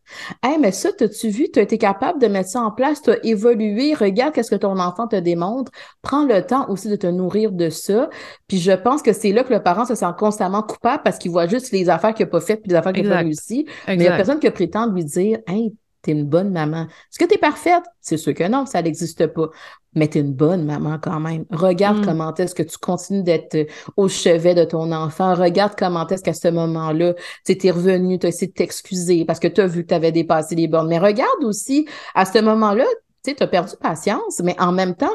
[0.41, 1.51] Hey, mais ça, t'as-tu vu?
[1.51, 5.09] T'as été capable de mettre ça en place, t'as évolué, regarde qu'est-ce que ton enfant
[5.09, 5.73] te démontre.
[6.01, 8.09] Prends le temps aussi de te nourrir de ça.
[8.47, 11.33] Puis je pense que c'est là que le parent se sent constamment coupable parce qu'il
[11.33, 13.25] voit juste les affaires qu'il n'a pas faites puis les affaires qu'il n'a pas Exact.
[13.25, 13.67] réussi.
[13.89, 16.83] Mais il n'y a personne qui prétend lui dire Hey, t'es une bonne maman.
[16.83, 17.83] Est-ce que t'es parfaite?
[18.01, 19.49] C'est sûr que non, ça n'existe pas.
[19.95, 21.45] Mais t'es une bonne maman quand même.
[21.51, 22.05] Regarde Mm.
[22.05, 23.65] comment est-ce que tu continues d'être euh,
[23.97, 25.35] au chevet de ton enfant.
[25.35, 29.39] Regarde comment est-ce qu'à ce moment-là, tu t'es revenu, tu as essayé de t'excuser parce
[29.39, 30.89] que tu as vu que tu avais dépassé les bornes.
[30.89, 32.85] Mais regarde aussi, à ce moment-là,
[33.25, 35.15] tu sais, tu as perdu patience, mais en même temps,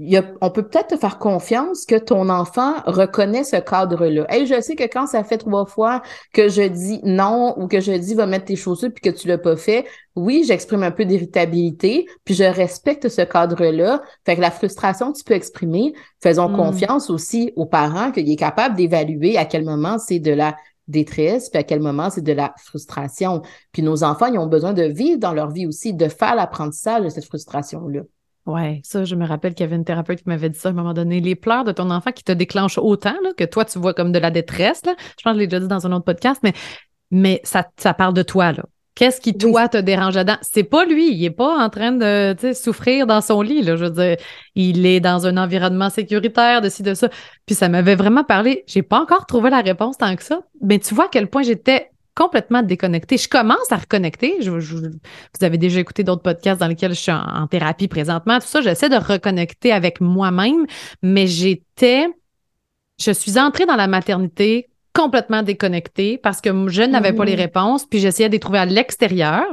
[0.00, 4.26] y a- on peut peut-être te faire confiance que ton enfant reconnaît ce cadre-là.
[4.28, 7.80] Hey, je sais que quand ça fait trois fois que je dis non ou que
[7.80, 9.84] je dis va mettre tes chaussures puis que tu l'as pas fait,
[10.16, 14.02] oui, j'exprime un peu d'irritabilité, puis je respecte ce cadre-là.
[14.24, 16.56] Fait que la frustration que tu peux exprimer, faisons Mm.
[16.56, 20.56] confiance aussi aux parents qu'il est capable d'évaluer à quel moment c'est de la
[20.88, 23.42] détresse, puis à quel moment c'est de la frustration.
[23.70, 27.04] Puis nos enfants, ils ont besoin de vivre dans leur vie aussi, de faire l'apprentissage
[27.04, 28.00] de cette frustration-là.
[28.46, 30.72] Ouais, ça, je me rappelle qu'il y avait une thérapeute qui m'avait dit ça à
[30.72, 31.20] un moment donné.
[31.20, 34.12] Les pleurs de ton enfant qui te déclenchent autant, là, que toi, tu vois comme
[34.12, 34.94] de la détresse, là.
[35.18, 36.54] Je pense que je l'ai déjà dit dans un autre podcast, mais,
[37.10, 38.64] mais ça, ça parle de toi, là.
[38.94, 40.36] Qu'est-ce qui, toi, te dérange là-dedans?
[40.42, 41.14] C'est pas lui.
[41.14, 43.76] Il est pas en train de, souffrir dans son lit, là.
[43.76, 44.16] Je veux dire,
[44.54, 47.08] il est dans un environnement sécuritaire, de ci, de ça.
[47.46, 48.64] Puis ça m'avait vraiment parlé.
[48.66, 50.40] J'ai pas encore trouvé la réponse tant que ça.
[50.60, 53.16] Mais tu vois à quel point j'étais complètement déconnectée.
[53.16, 54.42] Je commence à reconnecter.
[54.42, 57.88] Je, je- vous avez déjà écouté d'autres podcasts dans lesquels je suis en, en thérapie
[57.88, 58.38] présentement.
[58.40, 60.66] Tout ça, j'essaie de reconnecter avec moi-même,
[61.02, 62.06] mais j'étais,
[63.00, 67.38] je suis entrée dans la maternité complètement déconnectée parce que je n'avais pas les Mhm.
[67.40, 69.44] réponses, puis j'essayais de les trouver à l'extérieur.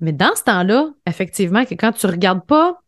[0.00, 2.80] Mais dans ce temps-là, effectivement, que quand tu regardes pas,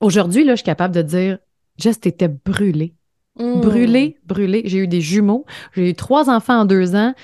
[0.00, 1.38] aujourd'hui, là, je suis capable de dire,
[1.78, 2.94] Jess, t'étais brûlée.
[3.38, 3.60] Mm.
[3.60, 4.62] Brûlée, brûlée.
[4.66, 5.44] J'ai eu des jumeaux.
[5.74, 7.14] J'ai eu trois enfants en deux ans.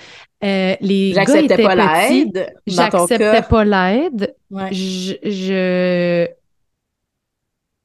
[0.44, 2.54] Euh, les gars J'acceptais étaient pas l'aide.
[2.66, 4.34] J'acceptais pas l'aide.
[4.50, 4.72] Ouais.
[4.72, 6.28] Je, je-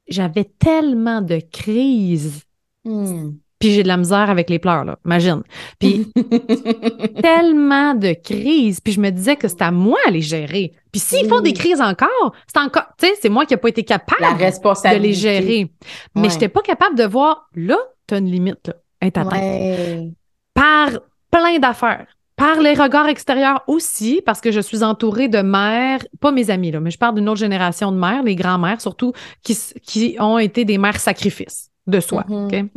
[0.08, 2.42] j'avais tellement de crises.
[2.84, 3.30] Mm.
[3.58, 4.98] Puis j'ai de la misère avec les pleurs, là.
[5.06, 5.42] Imagine.
[5.78, 6.06] Puis
[7.22, 8.80] tellement de crises.
[8.80, 10.72] Puis je me disais que c'était à moi à les gérer.
[10.92, 13.68] Puis s'ils font des crises encore, c'est encore, tu sais, c'est moi qui n'ai pas
[13.68, 15.70] été capable de les gérer.
[16.14, 16.28] Mais Ouais.
[16.28, 18.74] je n'étais pas capable de voir, là, tu as une limite, là.
[19.10, 19.30] T'attends.
[19.30, 20.12] Ouais.
[20.54, 20.90] Par
[21.30, 22.06] plein d'affaires.
[22.36, 26.72] Par les regards extérieurs aussi, parce que je suis entourée de mères, pas mes amis,
[26.72, 29.12] là, mais je parle d'une autre génération de mères, les grands-mères surtout,
[29.42, 32.24] qui, qui ont été des mères sacrifices de soi.
[32.28, 32.70] Mhm.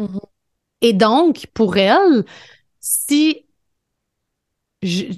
[0.81, 2.23] Et donc, pour elles,
[2.79, 3.45] si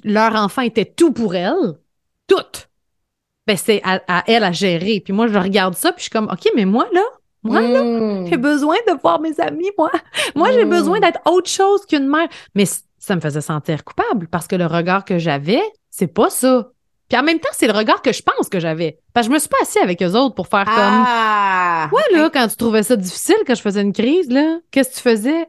[0.04, 1.78] leur enfant était tout pour elle,
[2.26, 2.36] tout.
[3.46, 5.00] Ben, c'est à, elle à gérer.
[5.00, 7.02] Puis moi, je regarde ça, puis je suis comme, OK, mais moi, là,
[7.42, 8.26] moi, là, hmm.
[8.26, 9.90] j'ai besoin de voir mes amis, moi.
[10.34, 11.02] Moi, j'ai besoin hmm.
[11.02, 12.28] d'être autre chose qu'une mère.
[12.54, 12.64] Mais
[12.98, 16.70] ça me faisait sentir coupable parce que le regard que j'avais, c'est pas ça.
[17.08, 18.98] Puis en même temps, c'est le regard que je pense que j'avais.
[19.12, 20.74] Parce que je me suis pas assis avec eux autres pour faire comme.
[20.76, 21.88] Ah!
[21.92, 24.94] Ouais, là, quand tu trouvais ça difficile, quand je faisais une crise, là, qu'est-ce que
[24.94, 25.46] tu faisais?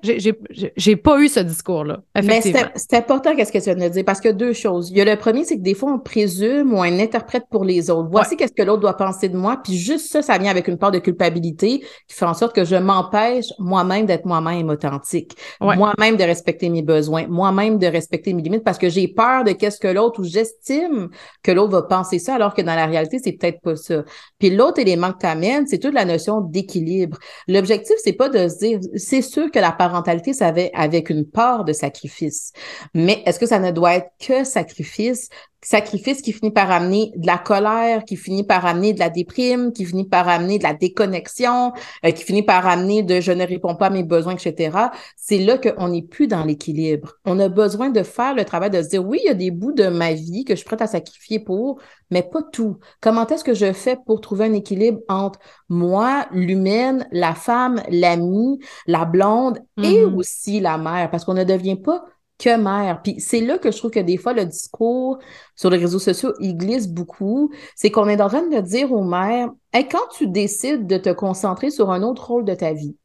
[0.78, 2.00] J'ai pas eu ce discours-là.
[2.24, 4.90] Mais c'est important, qu'est-ce que tu viens de dire, parce a deux choses.
[4.90, 7.64] Il y a le premier, c'est que des fois, on présume ou on interprète pour
[7.64, 8.10] les autres.
[8.12, 9.60] Voici qu'est-ce que l'autre doit penser de moi.
[9.64, 12.66] Puis juste ça, ça vient avec une part de culpabilité qui fait en sorte que
[12.66, 15.36] je m'empêche moi-même d'être moi-même authentique.
[15.60, 17.28] Moi-même de respecter mes besoins.
[17.28, 21.10] Moi-même de respecter mes limites parce que j'ai peur de qu'est-ce que l'autre ou j'estime
[21.44, 24.04] que l'autre va penser ça, alors que dans la réalité, c'est peut-être pas ça.
[24.40, 27.18] Puis l'autre élément que tu amènes, c'est toute la notion d'équilibre.
[27.48, 31.26] L'objectif, c'est pas de se dire, c'est sûr que la parentalité, ça avait avec une
[31.26, 32.54] part de sacrifice.
[32.94, 35.30] Mais est-ce que ça ne doit être que sacrifice?
[35.64, 39.72] Sacrifice qui finit par amener de la colère, qui finit par amener de la déprime,
[39.74, 41.74] qui finit par amener de la déconnexion,
[42.06, 44.78] euh, qui finit par amener de je ne réponds pas à mes besoins, etc.
[45.16, 47.14] C'est là qu'on n'est plus dans l'équilibre.
[47.26, 49.52] On a besoin de faire le travail de se dire oui, il y a des
[49.52, 52.78] bouts de ma vie que je suis prête à sacrifier pour, mais pas tout.
[53.00, 58.60] Comment est-ce que je fais pour trouver un équilibre entre moi, l'humaine, la femme, l'amie,
[58.88, 60.16] la blonde et mm-hmm.
[60.16, 61.12] aussi la mère?
[61.12, 62.04] Parce qu'on ne devient pas
[62.42, 63.02] que mère.
[63.02, 65.20] Puis c'est là que je trouve que des fois, le discours
[65.56, 67.52] sur les réseaux sociaux, il glisse beaucoup.
[67.76, 71.70] C'est qu'on est en train de dire aux mères, quand tu décides de te concentrer
[71.70, 72.96] sur un autre rôle de ta vie,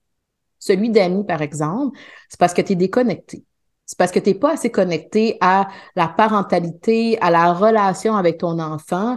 [0.58, 3.44] celui d'ami, par exemple, c'est parce que tu es déconnecté.
[3.84, 8.38] C'est parce que tu n'es pas assez connecté à la parentalité, à la relation avec
[8.38, 9.16] ton enfant.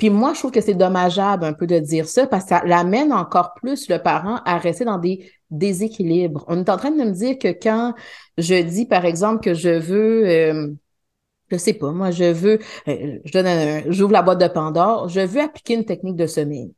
[0.00, 2.62] Puis moi, je trouve que c'est dommageable un peu de dire ça parce que ça
[2.64, 6.42] l'amène encore plus le parent à rester dans des déséquilibres.
[6.48, 7.94] On est en train de me dire que quand
[8.38, 10.68] je dis, par exemple, que je veux, euh,
[11.50, 15.20] je sais pas, moi, je veux, euh, je donne j'ouvre la boîte de Pandore, je
[15.20, 16.72] veux appliquer une technique de sommeil.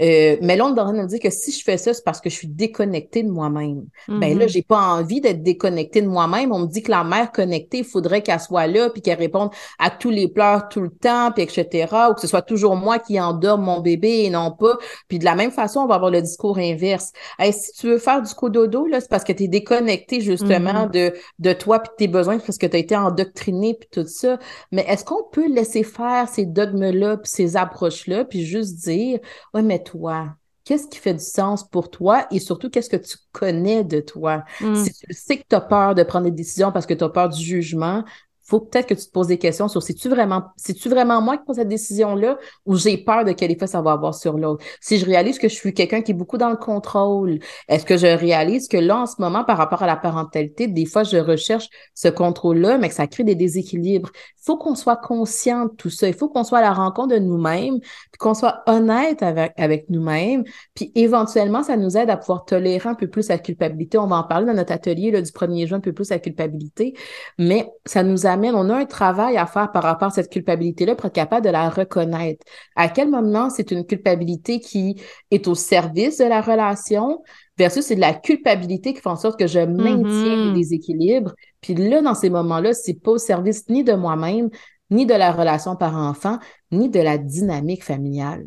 [0.00, 1.94] Euh, mais là, on est en train de me dire que si je fais ça,
[1.94, 3.84] c'est parce que je suis déconnectée de moi-même.
[4.08, 4.48] Ben là, mm-hmm.
[4.48, 6.52] j'ai pas envie d'être déconnectée de moi-même.
[6.52, 9.50] On me dit que la mère connectée, il faudrait qu'elle soit là, puis qu'elle réponde
[9.78, 11.86] à tous les pleurs tout le temps, puis etc.
[12.10, 14.78] Ou que ce soit toujours moi qui endorme mon bébé et non pas.
[15.08, 17.12] Puis de la même façon, on va avoir le discours inverse.
[17.52, 20.90] si tu veux faire du cododo, là, c'est parce que tu es déconnecté justement mm-hmm.
[20.90, 24.08] de, de toi puis de tes besoins, parce que tu as été endoctriné puis tout
[24.08, 24.38] ça.
[24.72, 29.20] Mais est-ce qu'on peut laisser faire ces dogmes-là puis ces approches-là, puis juste dire,
[29.54, 30.36] ouais, mais toi?
[30.64, 34.44] Qu'est-ce qui fait du sens pour toi et surtout, qu'est-ce que tu connais de toi?
[34.60, 34.74] Mm.
[34.74, 37.10] Si tu sais que tu as peur de prendre des décisions parce que tu as
[37.10, 38.04] peur du jugement,
[38.44, 41.20] faut peut-être que tu te poses des questions sur si tu vraiment, si tu vraiment
[41.20, 44.36] moi qui prends cette décision-là ou j'ai peur de quel effet ça va avoir sur
[44.36, 44.64] l'autre.
[44.80, 47.96] Si je réalise que je suis quelqu'un qui est beaucoup dans le contrôle, est-ce que
[47.96, 51.16] je réalise que là, en ce moment, par rapport à la parentalité, des fois, je
[51.16, 54.10] recherche ce contrôle-là, mais que ça crée des déséquilibres?
[54.14, 56.06] Il faut qu'on soit conscient de tout ça.
[56.06, 59.88] Il faut qu'on soit à la rencontre de nous-mêmes, puis qu'on soit honnête avec, avec
[59.88, 60.44] nous-mêmes.
[60.74, 63.98] Puis éventuellement, ça nous aide à pouvoir tolérer un peu plus la culpabilité.
[63.98, 66.18] On va en parler dans notre atelier là, du 1er juin, un peu plus la
[66.18, 66.94] culpabilité,
[67.38, 71.06] mais ça nous on a un travail à faire par rapport à cette culpabilité-là pour
[71.06, 72.44] être capable de la reconnaître.
[72.76, 77.22] À quel moment c'est une culpabilité qui est au service de la relation
[77.56, 80.54] versus c'est de la culpabilité qui fait en sorte que je maintiens mm-hmm.
[80.54, 81.32] les équilibres.
[81.60, 84.50] Puis là, dans ces moments-là, c'est pas au service ni de moi-même,
[84.90, 86.38] ni de la relation parent-enfant,
[86.70, 88.46] ni de la dynamique familiale.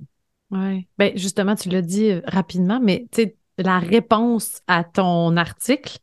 [0.51, 0.87] Oui.
[0.97, 5.97] Ben justement, tu l'as dit euh, rapidement, mais tu sais, la réponse à ton article,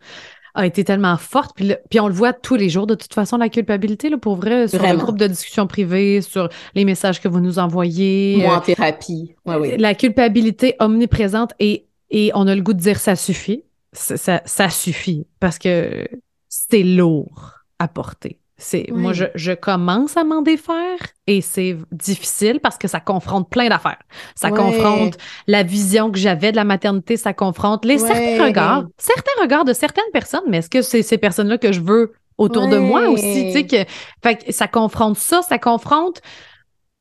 [0.55, 1.55] a été tellement forte.
[1.57, 4.37] Puis, puis on le voit tous les jours, de toute façon, la culpabilité, là, pour
[4.37, 8.39] vrai, sur le groupe de discussion privée, sur les messages que vous nous envoyez.
[8.39, 9.35] Moi, en euh, thérapie.
[9.45, 9.77] Ouais, oui.
[9.77, 13.65] La culpabilité omniprésente et, et on a le goût de dire ça suffit.
[13.93, 16.09] Ça, ça, suffit parce que
[16.49, 18.41] c'est lourd à porter.
[18.65, 23.51] C'est moi je, je, commence à m'en défaire et c'est difficile parce que ça confronte
[23.51, 24.03] plein d'affaires.
[24.35, 29.43] Ça confronte la vision que j'avais de la maternité, ça confronte les certains regards, certains
[29.43, 32.79] regards de certaines personnes, mais est-ce que c'est ces personnes-là que je veux autour de
[32.79, 33.85] moi aussi, tu sais que
[34.23, 36.23] fait ça confronte ça, ça confronte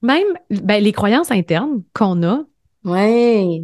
[0.02, 2.42] même ben, les croyances internes qu'on a.
[2.84, 3.64] Ouais.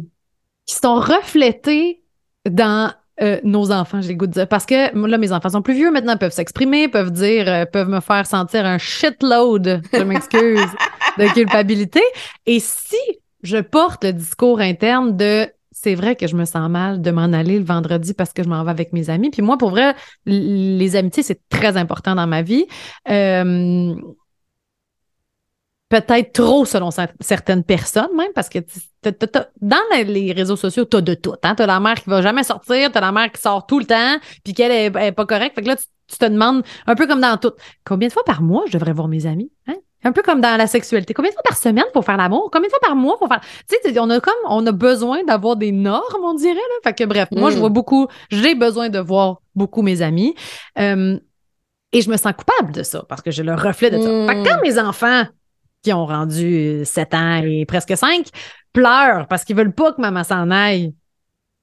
[0.66, 2.02] Qui sont reflétées
[2.48, 4.48] dans euh, nos enfants, j'ai le goût de dire.
[4.48, 7.88] Parce que là, mes enfants sont plus vieux maintenant, peuvent s'exprimer, peuvent dire, euh, peuvent
[7.88, 10.70] me faire sentir un shitload, je m'excuse,
[11.18, 12.02] de culpabilité.
[12.46, 12.96] Et si
[13.42, 17.32] je porte le discours interne de c'est vrai que je me sens mal de m'en
[17.32, 19.30] aller le vendredi parce que je m'en vais avec mes amis.
[19.30, 19.94] Puis moi, pour vrai,
[20.26, 22.66] les amitiés, c'est très important dans ma vie.
[23.08, 23.94] Euh,
[25.90, 28.60] peut-être trop selon certaines personnes même, parce que
[29.60, 29.76] dans
[30.06, 31.34] les réseaux sociaux, tu as de tout.
[31.42, 31.54] Hein?
[31.56, 33.80] Tu as la mère qui va jamais sortir, tu as la mère qui sort tout
[33.80, 35.56] le temps, puis qu'elle est, pas correcte.
[35.56, 37.52] Fait que là, tu, te demandes, un peu comme dans tout,
[37.84, 39.50] combien de fois par mois je devrais voir mes amis?
[39.66, 39.74] Hein?
[40.04, 41.12] Un peu comme dans la sexualité.
[41.12, 42.50] Combien de fois par semaine pour faire l'amour?
[42.52, 43.40] Combien de fois par mois pour faire.
[43.68, 46.54] Tu sais, on a comme on a besoin d'avoir des normes, on dirait.
[46.54, 46.76] Là.
[46.84, 47.58] Fait que bref, moi, je mm.
[47.58, 50.34] vois beaucoup, j'ai besoin de voir beaucoup mes amis.
[50.78, 51.18] Euh,
[51.92, 54.32] et je me sens coupable de ça parce que je le reflet de ça.
[54.32, 54.62] Fait que quand mm.
[54.62, 55.24] mes enfants
[55.82, 58.26] qui ont rendu 7 ans et presque 5
[58.72, 60.94] pleurent parce qu'ils veulent pas que maman s'en aille,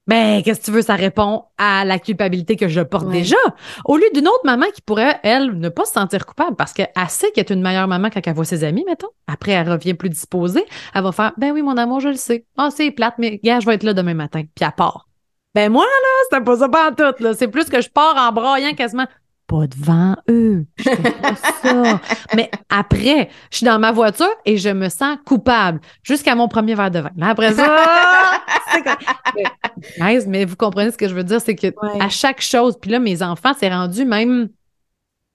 [0.08, 3.36] ben, qu'est-ce que tu veux, ça répond à la culpabilité que je porte déjà.
[3.84, 6.88] Au lieu d'une autre maman qui pourrait, elle, ne pas se sentir coupable parce qu'elle
[7.08, 9.10] sait qu'elle est une meilleure maman quand elle voit ses amis, mettons.
[9.26, 10.64] Après, elle revient plus disposée.
[10.94, 12.46] Elle va faire, ben oui, mon amour, je le sais.
[12.56, 14.44] Ah, c'est plate, mais gars, je vais être là demain matin.
[14.54, 15.08] Puis elle part.
[15.54, 17.34] Ben moi, là, c'était pas ça pas en tout, là.
[17.34, 19.06] C'est plus que je pars en braillant quasiment
[19.48, 20.66] pas devant eux.
[20.76, 20.84] Je
[21.20, 22.00] pas ça.
[22.36, 26.74] Mais après, je suis dans ma voiture et je me sens coupable jusqu'à mon premier
[26.74, 27.10] verre de vin.
[27.16, 27.76] Mais après ça,
[29.96, 31.68] c'est mais vous comprenez ce que je veux dire, c'est que
[32.00, 34.50] à chaque chose, puis là, mes enfants, c'est rendu même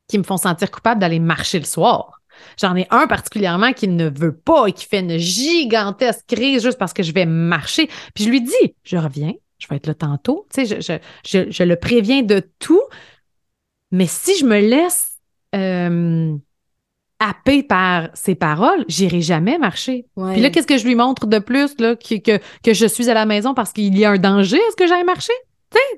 [0.07, 2.21] qui me font sentir coupable d'aller marcher le soir.
[2.59, 6.77] J'en ai un particulièrement qui ne veut pas et qui fait une gigantesque crise juste
[6.77, 7.89] parce que je vais marcher.
[8.13, 10.47] Puis je lui dis, je reviens, je vais être là tantôt.
[10.53, 12.81] Tu sais, je, je, je le préviens de tout.
[13.93, 15.19] Mais si je me laisse
[15.55, 16.35] euh,
[17.19, 20.07] happer par ses paroles, j'irai jamais marcher.
[20.17, 23.09] Puis là, qu'est-ce que je lui montre de plus là, que, que, que je suis
[23.09, 25.33] à la maison parce qu'il y a un danger à ce que j'aille marcher?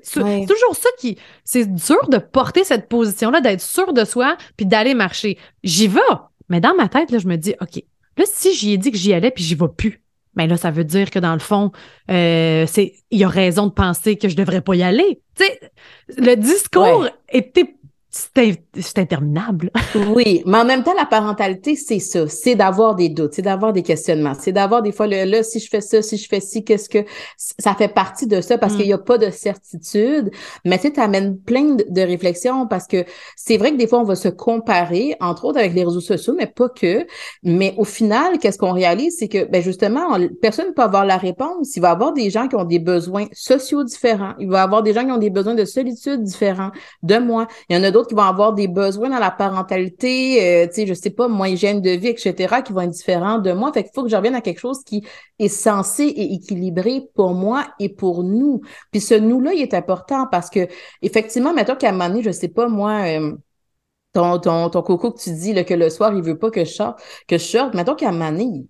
[0.02, 1.18] C'est toujours ça qui.
[1.44, 5.38] C'est dur de porter cette position-là, d'être sûr de soi, puis d'aller marcher.
[5.64, 6.00] J'y vais.
[6.48, 7.82] Mais dans ma tête, là, je me dis, OK,
[8.16, 10.02] là, si j'y ai dit que j'y allais, puis j'y vais plus,
[10.36, 11.72] mais là, ça veut dire que dans le fond,
[12.10, 15.22] euh, c'est il y a raison de penser que je devrais pas y aller.
[15.34, 15.60] Tu sais,
[16.18, 17.75] le discours était
[18.16, 19.70] c'est interminable.
[20.14, 22.26] oui, mais en même temps, la parentalité, c'est ça.
[22.28, 25.58] C'est d'avoir des doutes, c'est d'avoir des questionnements, c'est d'avoir des fois le là, si
[25.58, 27.04] je fais ça, si je fais ci, qu'est-ce que.
[27.36, 28.76] Ça fait partie de ça parce mm.
[28.76, 30.30] qu'il n'y a pas de certitude.
[30.64, 33.04] Mais tu amènes plein de, réflexions parce que
[33.36, 36.34] c'est vrai que des fois, on va se comparer, entre autres avec les réseaux sociaux,
[36.36, 37.06] mais pas que.
[37.42, 41.16] Mais au final, qu'est-ce qu'on réalise, c'est que, ben justement, personne ne peut avoir la
[41.16, 41.76] réponse.
[41.76, 44.34] Il va y avoir des gens qui ont des besoins sociaux différents.
[44.38, 46.70] Il va y avoir des gens qui ont des besoins de solitude différents
[47.02, 47.46] de moi.
[47.68, 50.74] Il y en a d'autres qui vont avoir des besoins dans la parentalité, euh, tu
[50.74, 53.72] sais, je sais pas, moi, hygiène de vie, etc., qui vont être différents de moi.
[53.72, 55.06] Fait qu'il faut que je revienne à quelque chose qui
[55.38, 58.62] est censé et équilibré pour moi et pour nous.
[58.90, 60.68] Puis ce nous-là, il est important parce que,
[61.02, 63.32] effectivement, mettons qu'à un moment donné, je sais pas, moi, euh,
[64.12, 66.64] ton, ton, ton coco que tu dis là, que le soir, il veut pas que
[66.64, 68.66] je sorte, que je sorte, mettons qu'à un moment donné,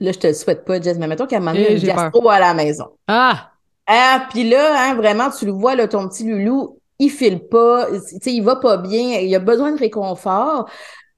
[0.00, 1.90] là, je te le souhaite pas, Jess, mais mettons qu'à un moment donné, il y
[1.90, 2.86] a gastro à la maison.
[3.06, 3.50] Ah!
[3.86, 7.88] Ah, puis là, hein, vraiment, tu le vois, là, ton petit loulou, il file pas,
[8.24, 10.68] il va pas bien, il a besoin de réconfort.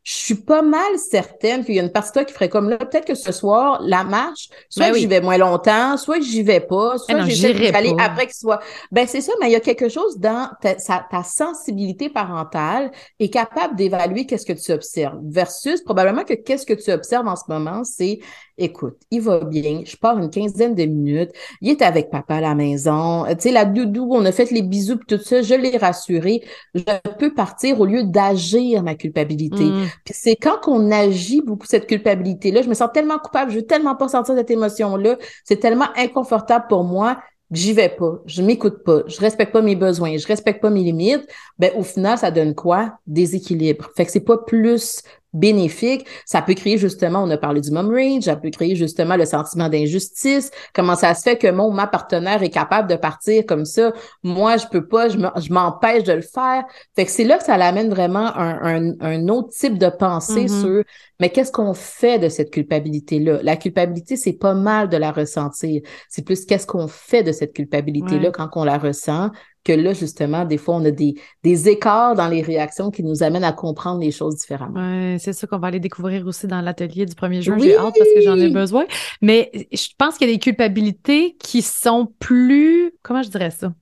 [0.02, 2.70] Je suis pas mal certaine qu'il y a une partie de toi qui ferait comme
[2.70, 6.42] là, peut-être que ce soir, la marche, soit ben j'y vais moins longtemps, soit j'y
[6.42, 8.58] vais pas, soit eh j'essaie aller après qu'il soit.
[8.90, 13.28] Ben c'est ça, mais il y a quelque chose dans ta, ta sensibilité parentale est
[13.28, 17.44] capable d'évaluer qu'est-ce que tu observes versus probablement que qu'est-ce que tu observes en ce
[17.48, 18.20] moment, c'est
[18.58, 22.40] écoute, il va bien, je pars une quinzaine de minutes, il est avec papa à
[22.40, 25.76] la maison, tu sais, la doudou, on a fait les bisous tout ça, je l'ai
[25.76, 26.42] rassuré,
[26.74, 26.82] je
[27.18, 29.64] peux partir au lieu d'agir ma culpabilité.
[29.64, 29.86] Mm.
[30.04, 33.66] Puis c'est quand on agit beaucoup cette culpabilité-là, je me sens tellement coupable, je veux
[33.66, 37.18] tellement pas sentir cette émotion-là, c'est tellement inconfortable pour moi,
[37.50, 40.82] j'y vais pas, je m'écoute pas, je respecte pas mes besoins, je respecte pas mes
[40.82, 41.26] limites,
[41.58, 42.98] ben au final ça donne quoi?
[43.06, 43.90] Déséquilibre.
[43.96, 45.02] Fait que c'est pas plus
[45.38, 46.06] bénéfique.
[46.26, 49.24] Ça peut créer justement, on a parlé du mom range, ça peut créer justement le
[49.24, 50.50] sentiment d'injustice.
[50.74, 54.56] Comment ça se fait que mon ma partenaire est capable de partir comme ça, moi
[54.56, 56.64] je peux pas, je m'empêche de le faire.
[56.96, 60.60] Fait que c'est là que ça l'amène vraiment un, un, autre type de pensée mm-hmm.
[60.60, 60.84] sur
[61.20, 63.40] mais qu'est-ce qu'on fait de cette culpabilité-là?
[63.42, 65.82] La culpabilité, c'est pas mal de la ressentir.
[66.08, 69.30] C'est plus qu'est-ce qu'on fait de cette culpabilité-là quand on la ressent,
[69.64, 73.22] que là, justement, des fois, on a des, des écarts dans les réactions qui nous
[73.22, 74.80] amènent à comprendre les choses différemment.
[74.80, 77.58] Oui, c'est ça qu'on va aller découvrir aussi dans l'atelier du premier jour.
[77.58, 78.86] J'ai hâte parce que j'en ai besoin.
[79.20, 83.72] Mais je pense qu'il y a des culpabilités qui sont plus, comment je dirais ça?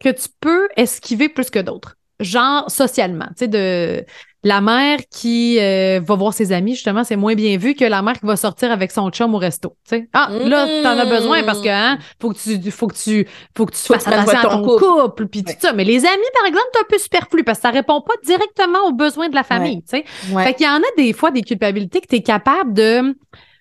[0.00, 1.96] Que tu peux esquiver plus que d'autres.
[2.20, 4.04] Genre socialement, tu sais, de
[4.44, 8.02] la mère qui euh, va voir ses amis, justement, c'est moins bien vu que la
[8.02, 9.74] mère qui va sortir avec son chum au resto.
[9.84, 10.08] sais.
[10.12, 13.26] Ah, là, t'en as besoin parce que hein, faut que tu faut que tu
[13.56, 15.72] faut que tu fasses attention à ton couple, puis tout ça.
[15.72, 18.80] Mais les amis, par exemple, c'est un peu superflu parce que ça répond pas directement
[18.86, 19.82] aux besoins de la famille.
[19.92, 20.04] Ouais.
[20.32, 20.44] Ouais.
[20.44, 23.16] Fait qu'il y en a des fois des culpabilités que tu es capable de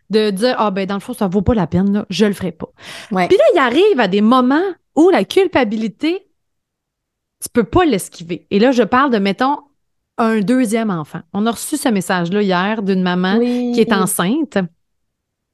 [0.09, 2.33] de dire ah ben dans le fond ça vaut pas la peine là, je le
[2.33, 2.67] ferai pas.
[3.07, 4.61] Puis là il arrive à des moments
[4.95, 6.27] où la culpabilité
[7.41, 8.45] tu peux pas l'esquiver.
[8.51, 9.57] Et là je parle de mettons
[10.17, 11.21] un deuxième enfant.
[11.33, 14.57] On a reçu ce message-là hier d'une maman qui est enceinte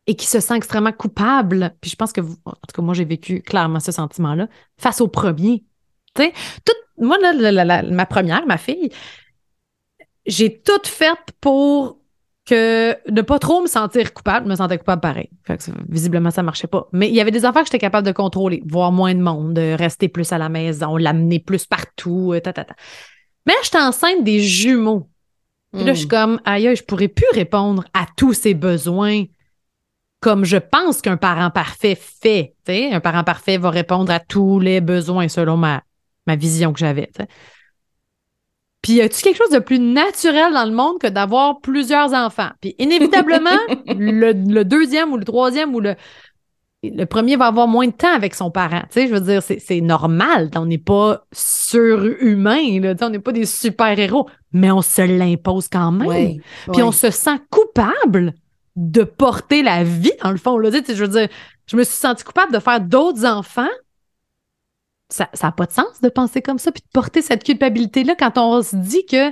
[0.07, 1.73] et qui se sent extrêmement coupable.
[1.81, 4.47] Puis je pense que, vous, en tout cas, moi, j'ai vécu clairement ce sentiment-là
[4.77, 5.65] face au premier.
[6.15, 6.33] Tu sais,
[6.97, 7.17] moi,
[7.89, 8.89] ma première, ma fille,
[10.25, 11.99] j'ai tout fait pour
[12.45, 15.29] que ne pas trop me sentir coupable, me sentais coupable pareil.
[15.87, 16.87] visiblement, ça marchait pas.
[16.91, 19.59] Mais il y avait des enfants que j'étais capable de contrôler, voir moins de monde,
[19.59, 22.75] rester plus à la maison, l'amener plus partout, euh, ta, ta, ta.
[23.49, 25.09] Mais là, j'étais enceinte des jumeaux.
[25.73, 26.09] Puis là, je suis hmm.
[26.09, 29.23] comme, aïe, je pourrais plus répondre à tous ces besoins
[30.19, 32.53] comme je pense qu'un parent parfait fait.
[32.67, 35.81] un parent parfait va répondre à tous les besoins selon ma,
[36.27, 37.09] ma vision que j'avais.
[38.83, 42.51] Puis, y a-tu quelque chose de plus naturel dans le monde que d'avoir plusieurs enfants?
[42.61, 45.95] Puis, inévitablement, le, deuxième ou le troisième ou le,
[46.83, 48.81] le premier va avoir moins de temps avec son parent.
[48.83, 50.49] Tu sais, je veux dire, c'est normal.
[50.55, 55.91] On n'est pas surhumain, là, on n'est pas des super-héros, mais on se l'impose quand
[55.91, 56.39] même.
[56.71, 58.33] Puis, on se sent coupable
[58.75, 60.57] de porter la vie, dans le fond.
[60.57, 60.71] Là.
[60.71, 61.27] Tu sais, je veux dire,
[61.67, 63.67] je me suis sentie coupable de faire d'autres enfants
[65.09, 68.37] ça n'a pas de sens de penser comme ça, puis de porter cette culpabilité-là quand
[68.37, 69.31] on se dit que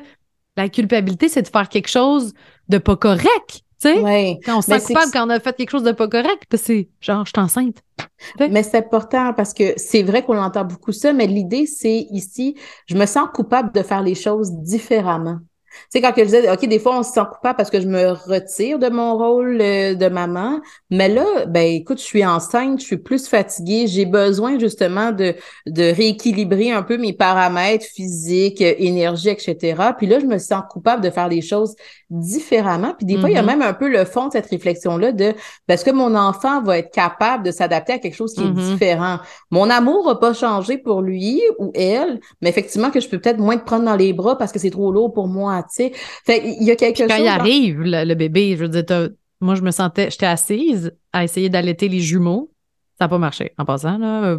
[0.56, 2.34] la culpabilité, c'est de faire quelque chose
[2.68, 3.62] de pas correct.
[3.80, 4.40] Tu sais?
[4.44, 6.90] Quand on se sent coupable quand on a fait quelque chose de pas correct, c'est
[7.00, 7.78] genre, je suis enceinte.
[8.40, 12.56] Mais c'est important parce que c'est vrai qu'on entend beaucoup ça, mais l'idée, c'est ici,
[12.88, 15.38] je me sens coupable de faire les choses différemment
[15.90, 18.12] sais, quand je disais, OK, des fois, on se sent coupable parce que je me
[18.12, 20.60] retire de mon rôle euh, de maman.
[20.90, 23.88] Mais là, ben, écoute, je suis enceinte, je suis plus fatiguée.
[23.88, 29.76] J'ai besoin, justement, de, de rééquilibrer un peu mes paramètres physiques, énergie, etc.
[29.98, 31.76] Puis là, je me sens coupable de faire les choses
[32.10, 32.94] différemment.
[32.98, 33.46] Puis des fois, il y a mm-hmm.
[33.46, 35.34] même un peu le fond de cette réflexion-là de,
[35.68, 38.72] parce que mon enfant va être capable de s'adapter à quelque chose qui est mm-hmm.
[38.72, 39.18] différent?
[39.52, 43.40] Mon amour va pas changer pour lui ou elle, mais effectivement que je peux peut-être
[43.40, 46.64] moins te prendre dans les bras parce que c'est trop lourd pour moi, fait il
[46.64, 47.08] y a quelque chose.
[47.08, 49.10] Quand il arrive, le, bébé, je veux dire,
[49.42, 52.52] moi, je me sentais, j'étais assise à essayer d'allaiter les jumeaux.
[52.98, 53.54] Ça n'a pas marché.
[53.60, 54.36] En passant, là,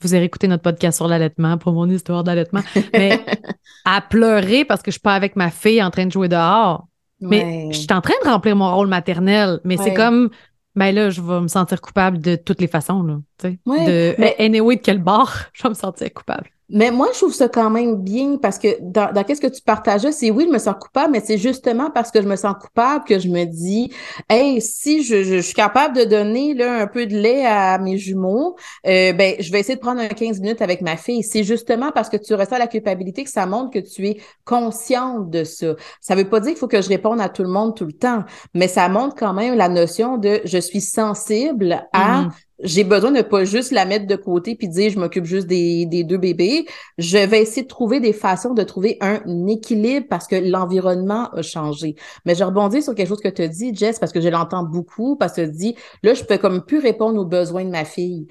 [0.00, 2.62] vous avez écouté notre podcast sur l'allaitement pour mon histoire d'allaitement.
[2.94, 3.20] Mais
[3.84, 6.86] à pleurer parce que je suis pas avec ma fille en train de jouer dehors.
[7.20, 9.60] Mais je suis en train de remplir mon rôle maternel.
[9.64, 10.30] Mais c'est comme,
[10.74, 13.18] ben là, je vais me sentir coupable de toutes les façons, là.
[13.42, 14.34] De, mais...
[14.38, 16.50] anyway, de quel bord je vais me sentir coupable.
[16.70, 19.60] Mais moi, je trouve ça quand même bien parce que dans, dans qu'est-ce que tu
[19.60, 22.54] partageais, c'est oui, je me sens coupable, mais c'est justement parce que je me sens
[22.58, 23.92] coupable que je me dis,
[24.30, 27.98] hey, si je, je, suis capable de donner là, un peu de lait à mes
[27.98, 28.56] jumeaux,
[28.86, 31.22] euh, ben, je vais essayer de prendre un 15 minutes avec ma fille.
[31.22, 35.28] C'est justement parce que tu ressens la culpabilité que ça montre que tu es consciente
[35.28, 35.74] de ça.
[36.00, 37.92] Ça veut pas dire qu'il faut que je réponde à tout le monde tout le
[37.92, 42.30] temps, mais ça montre quand même la notion de je suis sensible à mm-hmm
[42.64, 45.86] j'ai besoin de pas juste la mettre de côté puis dire je m'occupe juste des,
[46.04, 46.66] deux bébés.
[46.98, 51.42] Je vais essayer de trouver des façons de trouver un équilibre parce que l'environnement a
[51.42, 51.94] changé.
[52.24, 54.64] Mais je rebondis sur quelque chose que tu as dit, Jess, parce que je l'entends
[54.64, 57.84] beaucoup, parce que tu dis, là, je peux comme plus répondre aux besoins de ma
[57.84, 58.26] fille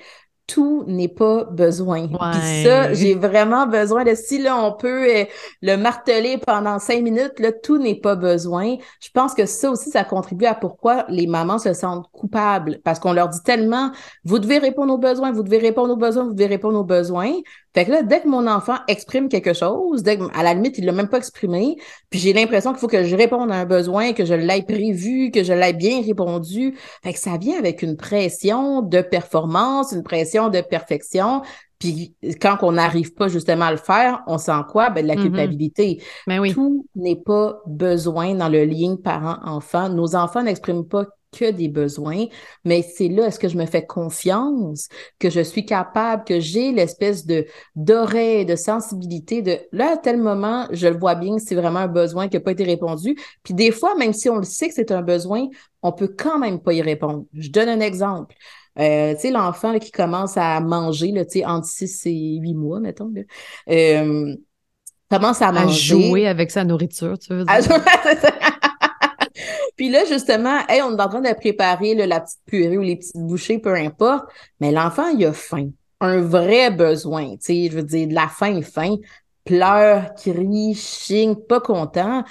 [0.47, 2.07] tout n'est pas besoin.
[2.07, 5.25] Puis ça, j'ai vraiment besoin de si là on peut euh,
[5.61, 8.75] le marteler pendant cinq minutes, là tout n'est pas besoin.
[8.99, 12.99] Je pense que ça aussi ça contribue à pourquoi les mamans se sentent coupables parce
[12.99, 13.91] qu'on leur dit tellement
[14.25, 17.33] vous devez répondre aux besoins, vous devez répondre aux besoins, vous devez répondre aux besoins.
[17.73, 20.77] Fait que là, dès que mon enfant exprime quelque chose, dès que, à la limite,
[20.77, 21.75] il l'a même pas exprimé,
[22.09, 25.31] puis j'ai l'impression qu'il faut que je réponde à un besoin, que je l'ai prévu,
[25.31, 26.77] que je l'ai bien répondu.
[27.03, 31.41] Fait que ça vient avec une pression de performance, une pression de perfection.
[31.79, 34.89] Puis quand on n'arrive pas justement à le faire, on sent quoi?
[34.89, 35.21] Ben, de la mm-hmm.
[35.23, 36.01] culpabilité.
[36.27, 36.53] Mais ben oui.
[36.53, 39.89] Tout n'est pas besoin dans le lien parent-enfant.
[39.89, 42.25] Nos enfants n'expriment pas que des besoins,
[42.63, 44.87] mais c'est là, est-ce que je me fais confiance,
[45.19, 50.17] que je suis capable, que j'ai l'espèce de d'oreille, de sensibilité, de là, à tel
[50.17, 53.15] moment, je le vois bien, c'est vraiment un besoin qui n'a pas été répondu.
[53.43, 55.47] Puis des fois, même si on le sait que c'est un besoin,
[55.81, 57.25] on peut quand même pas y répondre.
[57.33, 58.35] Je donne un exemple.
[58.79, 62.53] Euh, tu sais, l'enfant qui commence à manger, là, tu sais, entre 6 et 8
[62.55, 63.11] mois, mettons,
[63.69, 64.35] euh,
[65.09, 65.95] commence à manger.
[65.95, 67.53] À jouer avec sa nourriture, tu veux dire.
[69.75, 72.95] Puis là, justement, hey, on est en train de préparer la petite purée ou les
[72.95, 74.25] petites bouchées, peu importe.
[74.59, 75.69] Mais l'enfant, il a faim.
[75.99, 77.31] Un vrai besoin.
[77.31, 78.97] Tu sais, je veux dire, de la faim, faim.
[79.45, 82.23] Pleure, crie, chigne, pas content.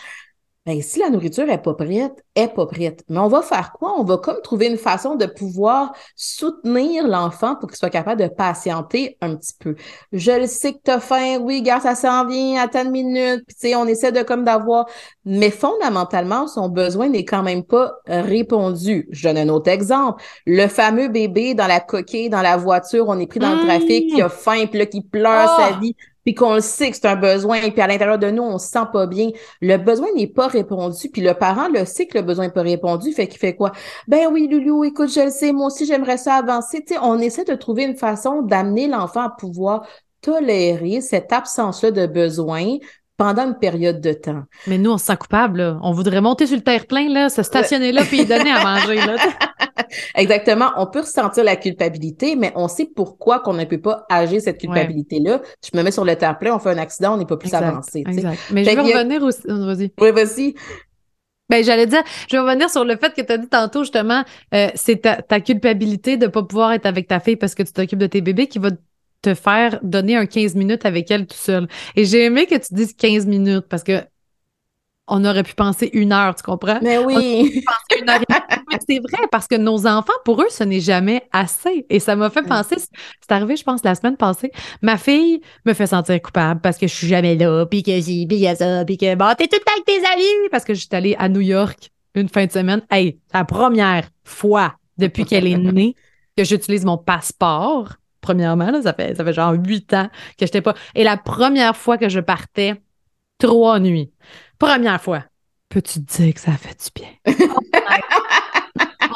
[0.65, 3.03] Ben, si la nourriture est pas prête, est pas prête.
[3.09, 3.95] Mais on va faire quoi?
[3.99, 8.29] On va comme trouver une façon de pouvoir soutenir l'enfant pour qu'il soit capable de
[8.29, 9.75] patienter un petit peu.
[10.13, 13.43] Je le sais que t'as faim, oui, gars, ça s'en vient à tant de minutes,
[13.45, 14.87] puis tu sais, on essaie de comme d'avoir,
[15.25, 19.09] mais fondamentalement, son besoin n'est quand même pas répondu.
[19.11, 20.23] Je donne un autre exemple.
[20.47, 24.15] Le fameux bébé dans la coquille, dans la voiture, on est pris dans le trafic,
[24.15, 24.31] qui a mmh.
[24.31, 25.79] faim, puis là, qui pleure sa ah!
[25.81, 28.59] vie puis qu'on le sait que c'est un besoin, puis à l'intérieur de nous, on
[28.59, 32.19] se sent pas bien, le besoin n'est pas répondu, puis le parent le sait que
[32.19, 33.73] le besoin n'est pas répondu, fait qu'il fait quoi?
[34.09, 36.85] Ben oui, Loulou, écoute, je le sais, moi aussi, j'aimerais ça avancer.
[36.87, 39.87] Tu sais, on essaie de trouver une façon d'amener l'enfant à pouvoir
[40.21, 42.79] tolérer cette absence-là de besoin
[43.17, 44.43] pendant une période de temps.
[44.67, 45.59] Mais nous, on se sent coupable.
[45.59, 45.79] Là.
[45.83, 48.97] On voudrait monter sur le terre-plein, là, se stationner là, puis donner à manger.
[48.97, 49.17] Là.
[50.15, 50.71] Exactement.
[50.77, 54.59] On peut ressentir la culpabilité, mais on sait pourquoi qu'on ne peut pas agir cette
[54.59, 55.41] culpabilité-là.
[55.63, 58.05] Je me mets sur le terre-plein, on fait un accident, on n'est pas plus avancé.
[58.07, 58.39] Exact.
[58.51, 59.43] Mais je vais revenir aussi.
[59.47, 59.93] Vas-y.
[60.01, 60.55] Oui, vas-y.
[61.49, 64.25] Ben, j'allais dire, je vais revenir sur le fait que tu as dit tantôt, justement,
[64.55, 67.63] euh, c'est ta, ta, culpabilité de ne pas pouvoir être avec ta fille parce que
[67.63, 68.71] tu t'occupes de tes bébés qui va
[69.23, 71.69] te faire donner un 15 minutes avec elle tout seul.
[71.95, 74.03] Et j'ai aimé que tu dises 15 minutes parce que
[75.09, 76.79] on aurait pu penser une heure, tu comprends?
[76.83, 77.65] Mais oui.
[78.89, 81.87] c'est vrai parce que nos enfants, pour eux, ce n'est jamais assez.
[81.91, 84.53] Et ça m'a fait penser, c'est arrivé, je pense, la semaine passée.
[84.81, 88.27] Ma fille me fait sentir coupable parce que je suis jamais là, puis que j'ai,
[88.27, 90.81] puis ça, puis que bon, t'es tout le temps avec tes amis parce que je
[90.81, 92.83] suis allée à New York une fin de semaine.
[92.91, 95.97] Hey, la première fois depuis qu'elle est née
[96.37, 100.45] que j'utilise mon passeport premièrement, là, ça, fait, ça fait genre huit ans que je
[100.45, 100.75] n'étais pas.
[100.95, 102.81] Et la première fois que je partais,
[103.39, 104.13] trois nuits.
[104.63, 105.25] Première fois.
[105.71, 107.35] Peux-tu te dire que ça fait du bien?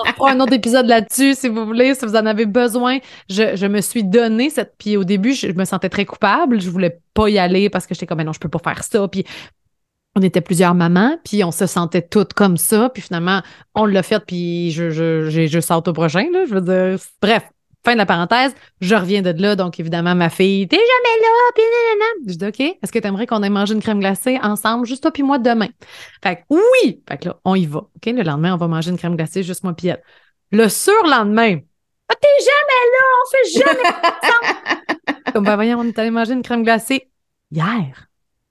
[0.01, 2.99] On fera un autre épisode là-dessus, si vous voulez, si vous en avez besoin.
[3.31, 4.75] Je, je me suis donné cette.
[4.77, 6.61] Puis au début, je, me sentais très coupable.
[6.61, 9.07] Je voulais pas y aller parce que j'étais comme, non, je peux pas faire ça.
[9.07, 9.25] Puis
[10.17, 12.91] on était plusieurs mamans, puis on se sentait toutes comme ça.
[12.91, 13.41] Puis finalement,
[13.77, 16.27] on l'a fait, puis je, je, je, au prochain.
[16.33, 17.45] Là, je veux dire, bref,
[17.87, 21.53] Fin de la parenthèse, je reviens de là, donc évidemment, ma fille, t'es jamais là,
[21.55, 21.63] puis.
[22.27, 25.03] Je dis, OK, est-ce que tu aimerais qu'on ait mangé une crème glacée ensemble, juste
[25.03, 25.69] toi puis moi demain?
[26.21, 27.01] Fait que oui!
[27.09, 27.79] Fait que là, on y va.
[27.79, 30.03] OK, le lendemain, on va manger une crème glacée, juste moi puis elle.
[30.51, 31.61] Le surlendemain,
[32.09, 35.23] ah, t'es jamais là, on fait jamais.
[35.33, 37.09] Comme, ben voyons, on est allé manger une crème glacée
[37.53, 38.09] hier.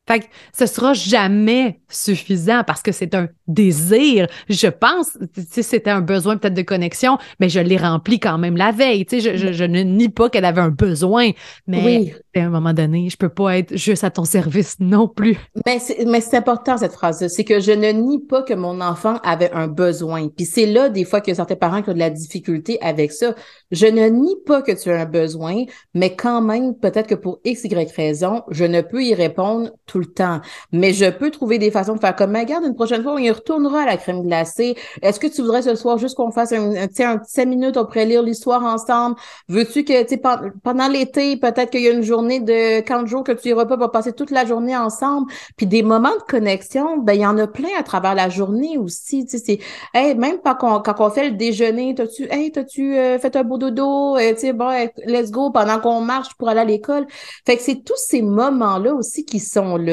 [0.08, 4.28] Fait que ce sera jamais suffisant parce que c'est un désir.
[4.50, 5.18] Je pense,
[5.50, 9.06] si c'était un besoin peut-être de connexion, mais je l'ai rempli quand même la veille.
[9.06, 11.32] Tu sais, je, je, ne nie pas qu'elle avait un besoin,
[11.66, 15.38] mais à un moment donné, je peux pas être juste à ton service non plus.
[15.66, 18.82] Mais c'est, mais c'est important cette phrase c'est que je ne nie pas que mon
[18.82, 20.28] enfant avait un besoin.
[20.30, 23.36] Puis c'est là des fois que certains parents qui ont de la difficulté avec ça.
[23.72, 27.40] Je ne nie pas que tu as un besoin, mais quand même, peut-être que pour
[27.44, 30.42] x, y raison, je ne peux y répondre tout le temps.
[30.72, 33.18] Mais je peux trouver des façons de faire comme, mais regarde, une prochaine fois, on
[33.18, 34.76] y retournera à la crème glacée.
[35.02, 37.86] Est-ce que tu voudrais ce soir juste qu'on fasse un, un, un cinq minutes, on
[37.86, 39.16] pourrait lire l'histoire ensemble?
[39.48, 40.20] Veux-tu que, tu
[40.64, 43.78] pendant l'été, peut-être qu'il y a une journée de 40 jours que tu iras pas,
[43.78, 45.32] pour passer toute la journée ensemble.
[45.58, 48.78] Puis des moments de connexion, ben, il y en a plein à travers la journée
[48.78, 49.26] aussi.
[49.26, 49.60] Tu sais,
[49.94, 53.58] même quand on, quand on fait le déjeuner, t'as-tu, hey, t'as-tu euh, fait un beau
[53.58, 54.18] dodo?
[54.18, 54.70] Euh, tu sais, bon,
[55.06, 57.06] let's go pendant qu'on marche pour aller à l'école.
[57.46, 59.85] Fait que c'est tous ces moments-là aussi qui sont là.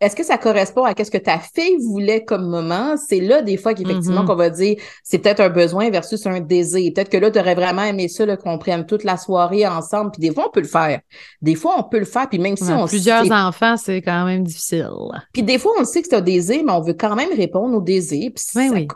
[0.00, 2.96] Est-ce que ça correspond à qu'est-ce que ta fille voulait comme moment?
[2.96, 4.26] C'est là, des fois, qu'effectivement, mm-hmm.
[4.26, 6.92] qu'on va dire, c'est peut-être un besoin versus un désir.
[6.94, 10.12] Peut-être que là, tu aurais vraiment aimé ça, qu'on prenne toute la soirée ensemble.
[10.12, 11.00] Puis des fois, on peut le faire.
[11.42, 12.28] Des fois, on peut le faire.
[12.28, 14.90] Puis même si on Plusieurs enfants, c'est quand même difficile.
[15.32, 17.76] Puis des fois, on sait que c'est un désir, mais on veut quand même répondre
[17.76, 18.30] au désir.
[18.34, 18.88] Puis oui, oui.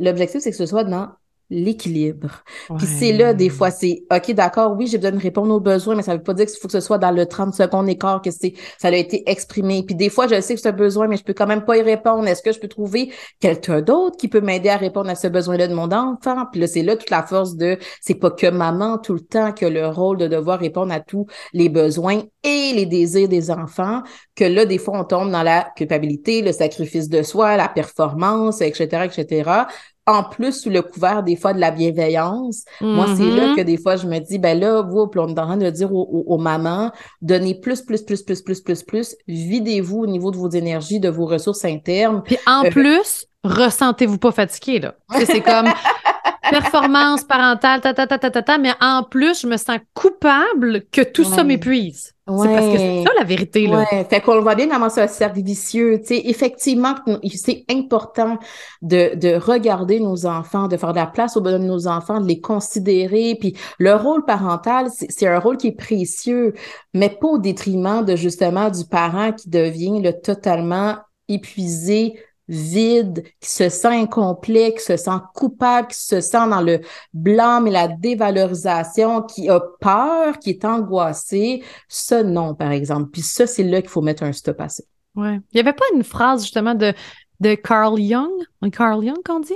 [0.00, 1.08] L'objectif, c'est que ce soit dans
[1.50, 2.42] l'équilibre.
[2.78, 5.94] Puis c'est là, des fois, c'est OK, d'accord, oui, j'ai besoin de répondre aux besoins,
[5.94, 8.22] mais ça veut pas dire qu'il faut que ce soit dans le 30 secondes écart
[8.22, 9.82] que c'est ça a été exprimé.
[9.82, 11.76] Puis des fois, je sais que c'est un besoin, mais je peux quand même pas
[11.76, 12.26] y répondre.
[12.26, 15.68] Est-ce que je peux trouver quelqu'un d'autre qui peut m'aider à répondre à ce besoin-là
[15.68, 16.46] de mon enfant?
[16.50, 19.52] Puis là, c'est là toute la force de c'est pas que maman tout le temps
[19.52, 23.50] qui a le rôle de devoir répondre à tous les besoins et les désirs des
[23.50, 24.02] enfants,
[24.34, 28.60] que là, des fois, on tombe dans la culpabilité, le sacrifice de soi, la performance,
[28.60, 29.64] etc., etc
[30.06, 32.64] en plus sous le couvert des fois de la bienveillance.
[32.80, 33.56] Moi, c'est là mm-hmm.
[33.56, 35.92] que des fois je me dis, ben là, vous, on est en train de dire
[35.92, 36.90] aux, mamans,
[37.22, 41.08] donnez plus, plus, plus, plus, plus, plus, plus, videz-vous au niveau de vos énergies, de
[41.08, 42.22] vos ressources internes.
[42.24, 44.94] Puis en euh, plus, ressentez-vous pas fatigué, là.
[45.24, 45.68] c'est comme
[46.50, 51.02] performance parentale, ta, ta, ta, ta, ta, mais en plus, je me sens coupable que
[51.02, 52.12] tout ça m'épuise.
[52.26, 53.80] C'est parce que c'est ça la vérité, là.
[53.80, 54.06] Ouais.
[54.08, 56.00] Fait qu'on le voit bien comment c'est un cercle vicieux.
[56.00, 56.94] Tu sais, effectivement,
[57.34, 58.38] c'est important
[58.80, 62.22] de, de regarder nos enfants, de faire de la place au besoins de nos enfants,
[62.22, 63.36] de les considérer.
[63.38, 66.54] Puis le rôle parental, c'est un rôle qui est précieux,
[66.94, 70.96] mais pas au détriment de justement du parent qui devient le totalement
[71.28, 72.18] épuisé,
[72.48, 76.80] vide, qui se sent incomplet, qui se sent coupable, qui se sent dans le
[77.12, 83.10] blâme et la dévalorisation, qui a peur, qui est angoissé, ça non, par exemple.
[83.10, 84.82] Puis ça, c'est là qu'il faut mettre un stop à ça.
[85.14, 85.36] Ouais.
[85.52, 86.92] Il n'y avait pas une phrase justement de,
[87.40, 88.32] de Carl Jung,
[88.72, 89.54] Carl Jung qu'on dit?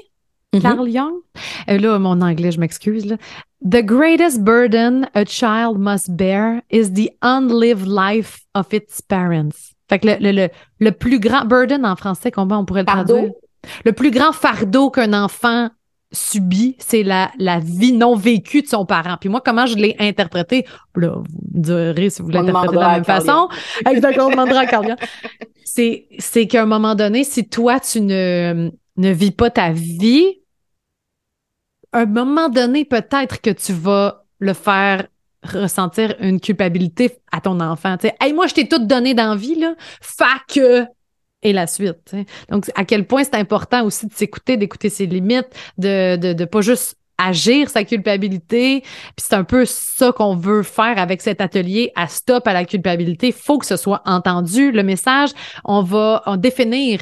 [0.54, 0.62] Mm-hmm.
[0.62, 1.14] Carl Young.
[1.68, 3.16] Euh, là, mon anglais, je m'excuse.
[3.60, 9.74] The greatest burden a child must bear is the unlived life of its parents.
[9.88, 10.48] Fait que le, le,
[10.80, 13.30] le, plus grand burden en français, comment on pourrait le traduire?
[13.84, 15.70] Le plus grand fardeau qu'un enfant
[16.12, 19.16] subit, c'est la, la vie non vécue de son parent.
[19.20, 20.66] Puis moi, comment je l'ai interprété?
[20.94, 21.24] Là, vous
[21.54, 23.48] me direz si vous l'interprétez de la même façon.
[23.88, 24.96] Exactement, on demandera à
[25.64, 30.40] C'est, c'est qu'à un moment donné, si toi, tu ne, ne vis pas ta vie,
[31.92, 35.06] à un moment donné, peut-être que tu vas le faire
[35.44, 37.96] ressentir une culpabilité à ton enfant.
[37.96, 39.74] Tu sais, hey, moi, je t'ai tout donné d'envie, là.
[40.48, 40.86] Que.
[41.42, 42.16] Et la suite.
[42.48, 46.44] Donc, à quel point c'est important aussi de s'écouter, d'écouter ses limites, de, de, de
[46.44, 48.80] pas juste agir sa culpabilité.
[48.80, 52.64] Puis c'est un peu ça qu'on veut faire avec cet atelier à stop à la
[52.64, 53.28] culpabilité.
[53.28, 54.72] Il faut que ce soit entendu.
[54.72, 55.30] Le message,
[55.64, 57.00] on va en définir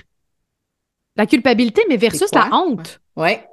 [1.17, 3.01] la culpabilité, mais versus la honte.
[3.15, 3.47] Ouais.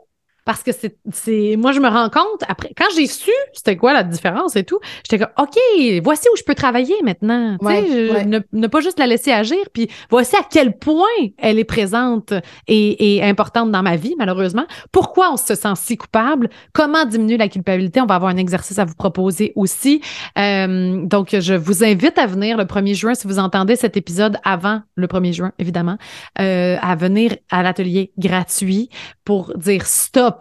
[0.46, 4.04] Parce que c'est, moi, je me rends compte, après, quand j'ai su c'était quoi la
[4.04, 5.58] différence et tout, j'étais comme, OK,
[6.04, 7.58] voici où je peux travailler maintenant.
[7.62, 11.06] Ne, pas juste la laisser agir, puis voici à quel point
[11.38, 12.34] elle est présente
[12.68, 14.66] et, et, importante dans ma vie, malheureusement.
[14.92, 16.50] Pourquoi on se sent si coupable?
[16.74, 18.02] Comment diminuer la culpabilité?
[18.02, 20.02] On va avoir un exercice à vous proposer aussi.
[20.38, 24.38] Euh, donc, je vous invite à venir le 1er juin, si vous entendez cet épisode
[24.44, 25.98] avant le 1er juin, évidemment,
[26.40, 28.90] euh, à venir à l'atelier gratuit
[29.24, 30.33] pour dire stop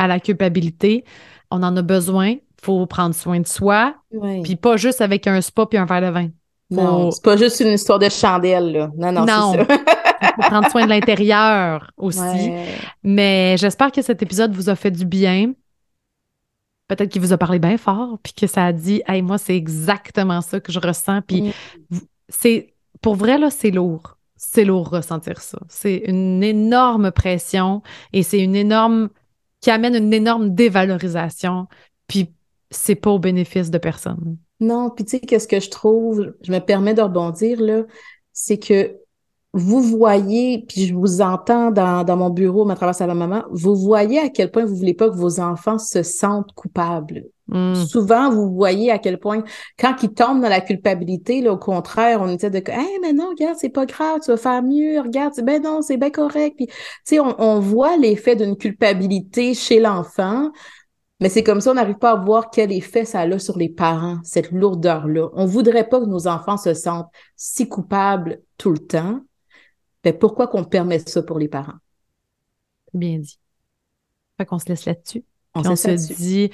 [0.00, 1.04] à la culpabilité.
[1.50, 2.36] On en a besoin.
[2.60, 3.94] faut prendre soin de soi.
[4.42, 6.28] Puis pas juste avec un spa puis un verre de vin.
[6.70, 8.90] Non, c'est pas juste une histoire de chandelle, là.
[8.96, 9.52] Non, non, non.
[9.52, 9.78] c'est ça.
[10.36, 12.50] faut prendre soin de l'intérieur aussi.
[13.02, 15.52] Mais j'espère que cet épisode vous a fait du bien.
[16.88, 19.56] Peut-être qu'il vous a parlé bien fort, puis que ça a dit, hey, moi, c'est
[19.56, 21.22] exactement ça que je ressens.
[21.22, 21.52] Puis
[21.90, 21.98] mm.
[22.28, 24.16] c'est, pour vrai, là, c'est lourd.
[24.36, 25.58] C'est lourd ressentir ça.
[25.68, 27.82] C'est une énorme pression
[28.12, 29.10] et c'est une énorme
[29.60, 31.66] qui amène une énorme dévalorisation,
[32.06, 32.32] puis
[32.70, 34.36] c'est pas au bénéfice de personne.
[34.60, 37.82] Non, puis tu sais, qu'est-ce que je trouve, je me permets de rebondir, là,
[38.32, 38.96] c'est que
[39.52, 44.20] vous voyez, puis je vous entends dans, mon bureau, à travers la maman, vous voyez
[44.20, 47.24] à quel point vous voulez pas que vos enfants se sentent coupables.
[47.50, 47.74] Hmm.
[47.74, 49.42] Souvent, vous voyez à quel point,
[49.78, 53.30] quand ils tombent dans la culpabilité, là, au contraire, on était de Hey, mais non,
[53.30, 56.54] regarde, c'est pas grave, tu vas faire mieux, regarde, ben non, c'est bien correct.
[56.56, 56.74] Puis, tu
[57.04, 60.52] sais, on, on voit l'effet d'une culpabilité chez l'enfant,
[61.20, 63.68] mais c'est comme ça, on n'arrive pas à voir quel effet ça a sur les
[63.68, 65.28] parents, cette lourdeur-là.
[65.34, 69.20] On voudrait pas que nos enfants se sentent si coupables tout le temps.
[70.04, 71.78] Mais pourquoi qu'on permet ça pour les parents?
[72.94, 73.38] Bien dit.
[74.38, 75.24] Fait qu'on se laisse là-dessus.
[75.54, 76.50] On, on se dit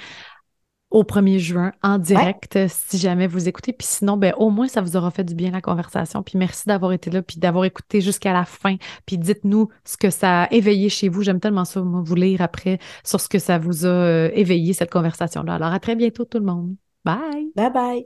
[0.89, 3.73] au 1er juin en direct si jamais vous écoutez.
[3.73, 6.23] Puis sinon, ben, au moins, ça vous aura fait du bien la conversation.
[6.23, 8.75] Puis merci d'avoir été là, puis d'avoir écouté jusqu'à la fin.
[9.05, 11.23] Puis dites-nous ce que ça a éveillé chez vous.
[11.23, 14.91] J'aime tellement ça, vous lire après sur ce que ça vous a euh, éveillé, cette
[14.91, 15.55] conversation-là.
[15.55, 16.75] Alors, à très bientôt, tout le monde.
[17.03, 17.51] Bye.
[17.55, 18.05] Bye bye.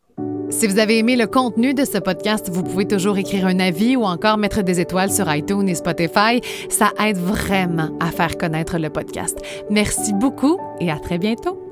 [0.52, 3.96] Si vous avez aimé le contenu de ce podcast, vous pouvez toujours écrire un avis
[3.96, 6.42] ou encore mettre des étoiles sur iTunes et Spotify.
[6.70, 9.40] Ça aide vraiment à faire connaître le podcast.
[9.70, 11.71] Merci beaucoup et à très bientôt.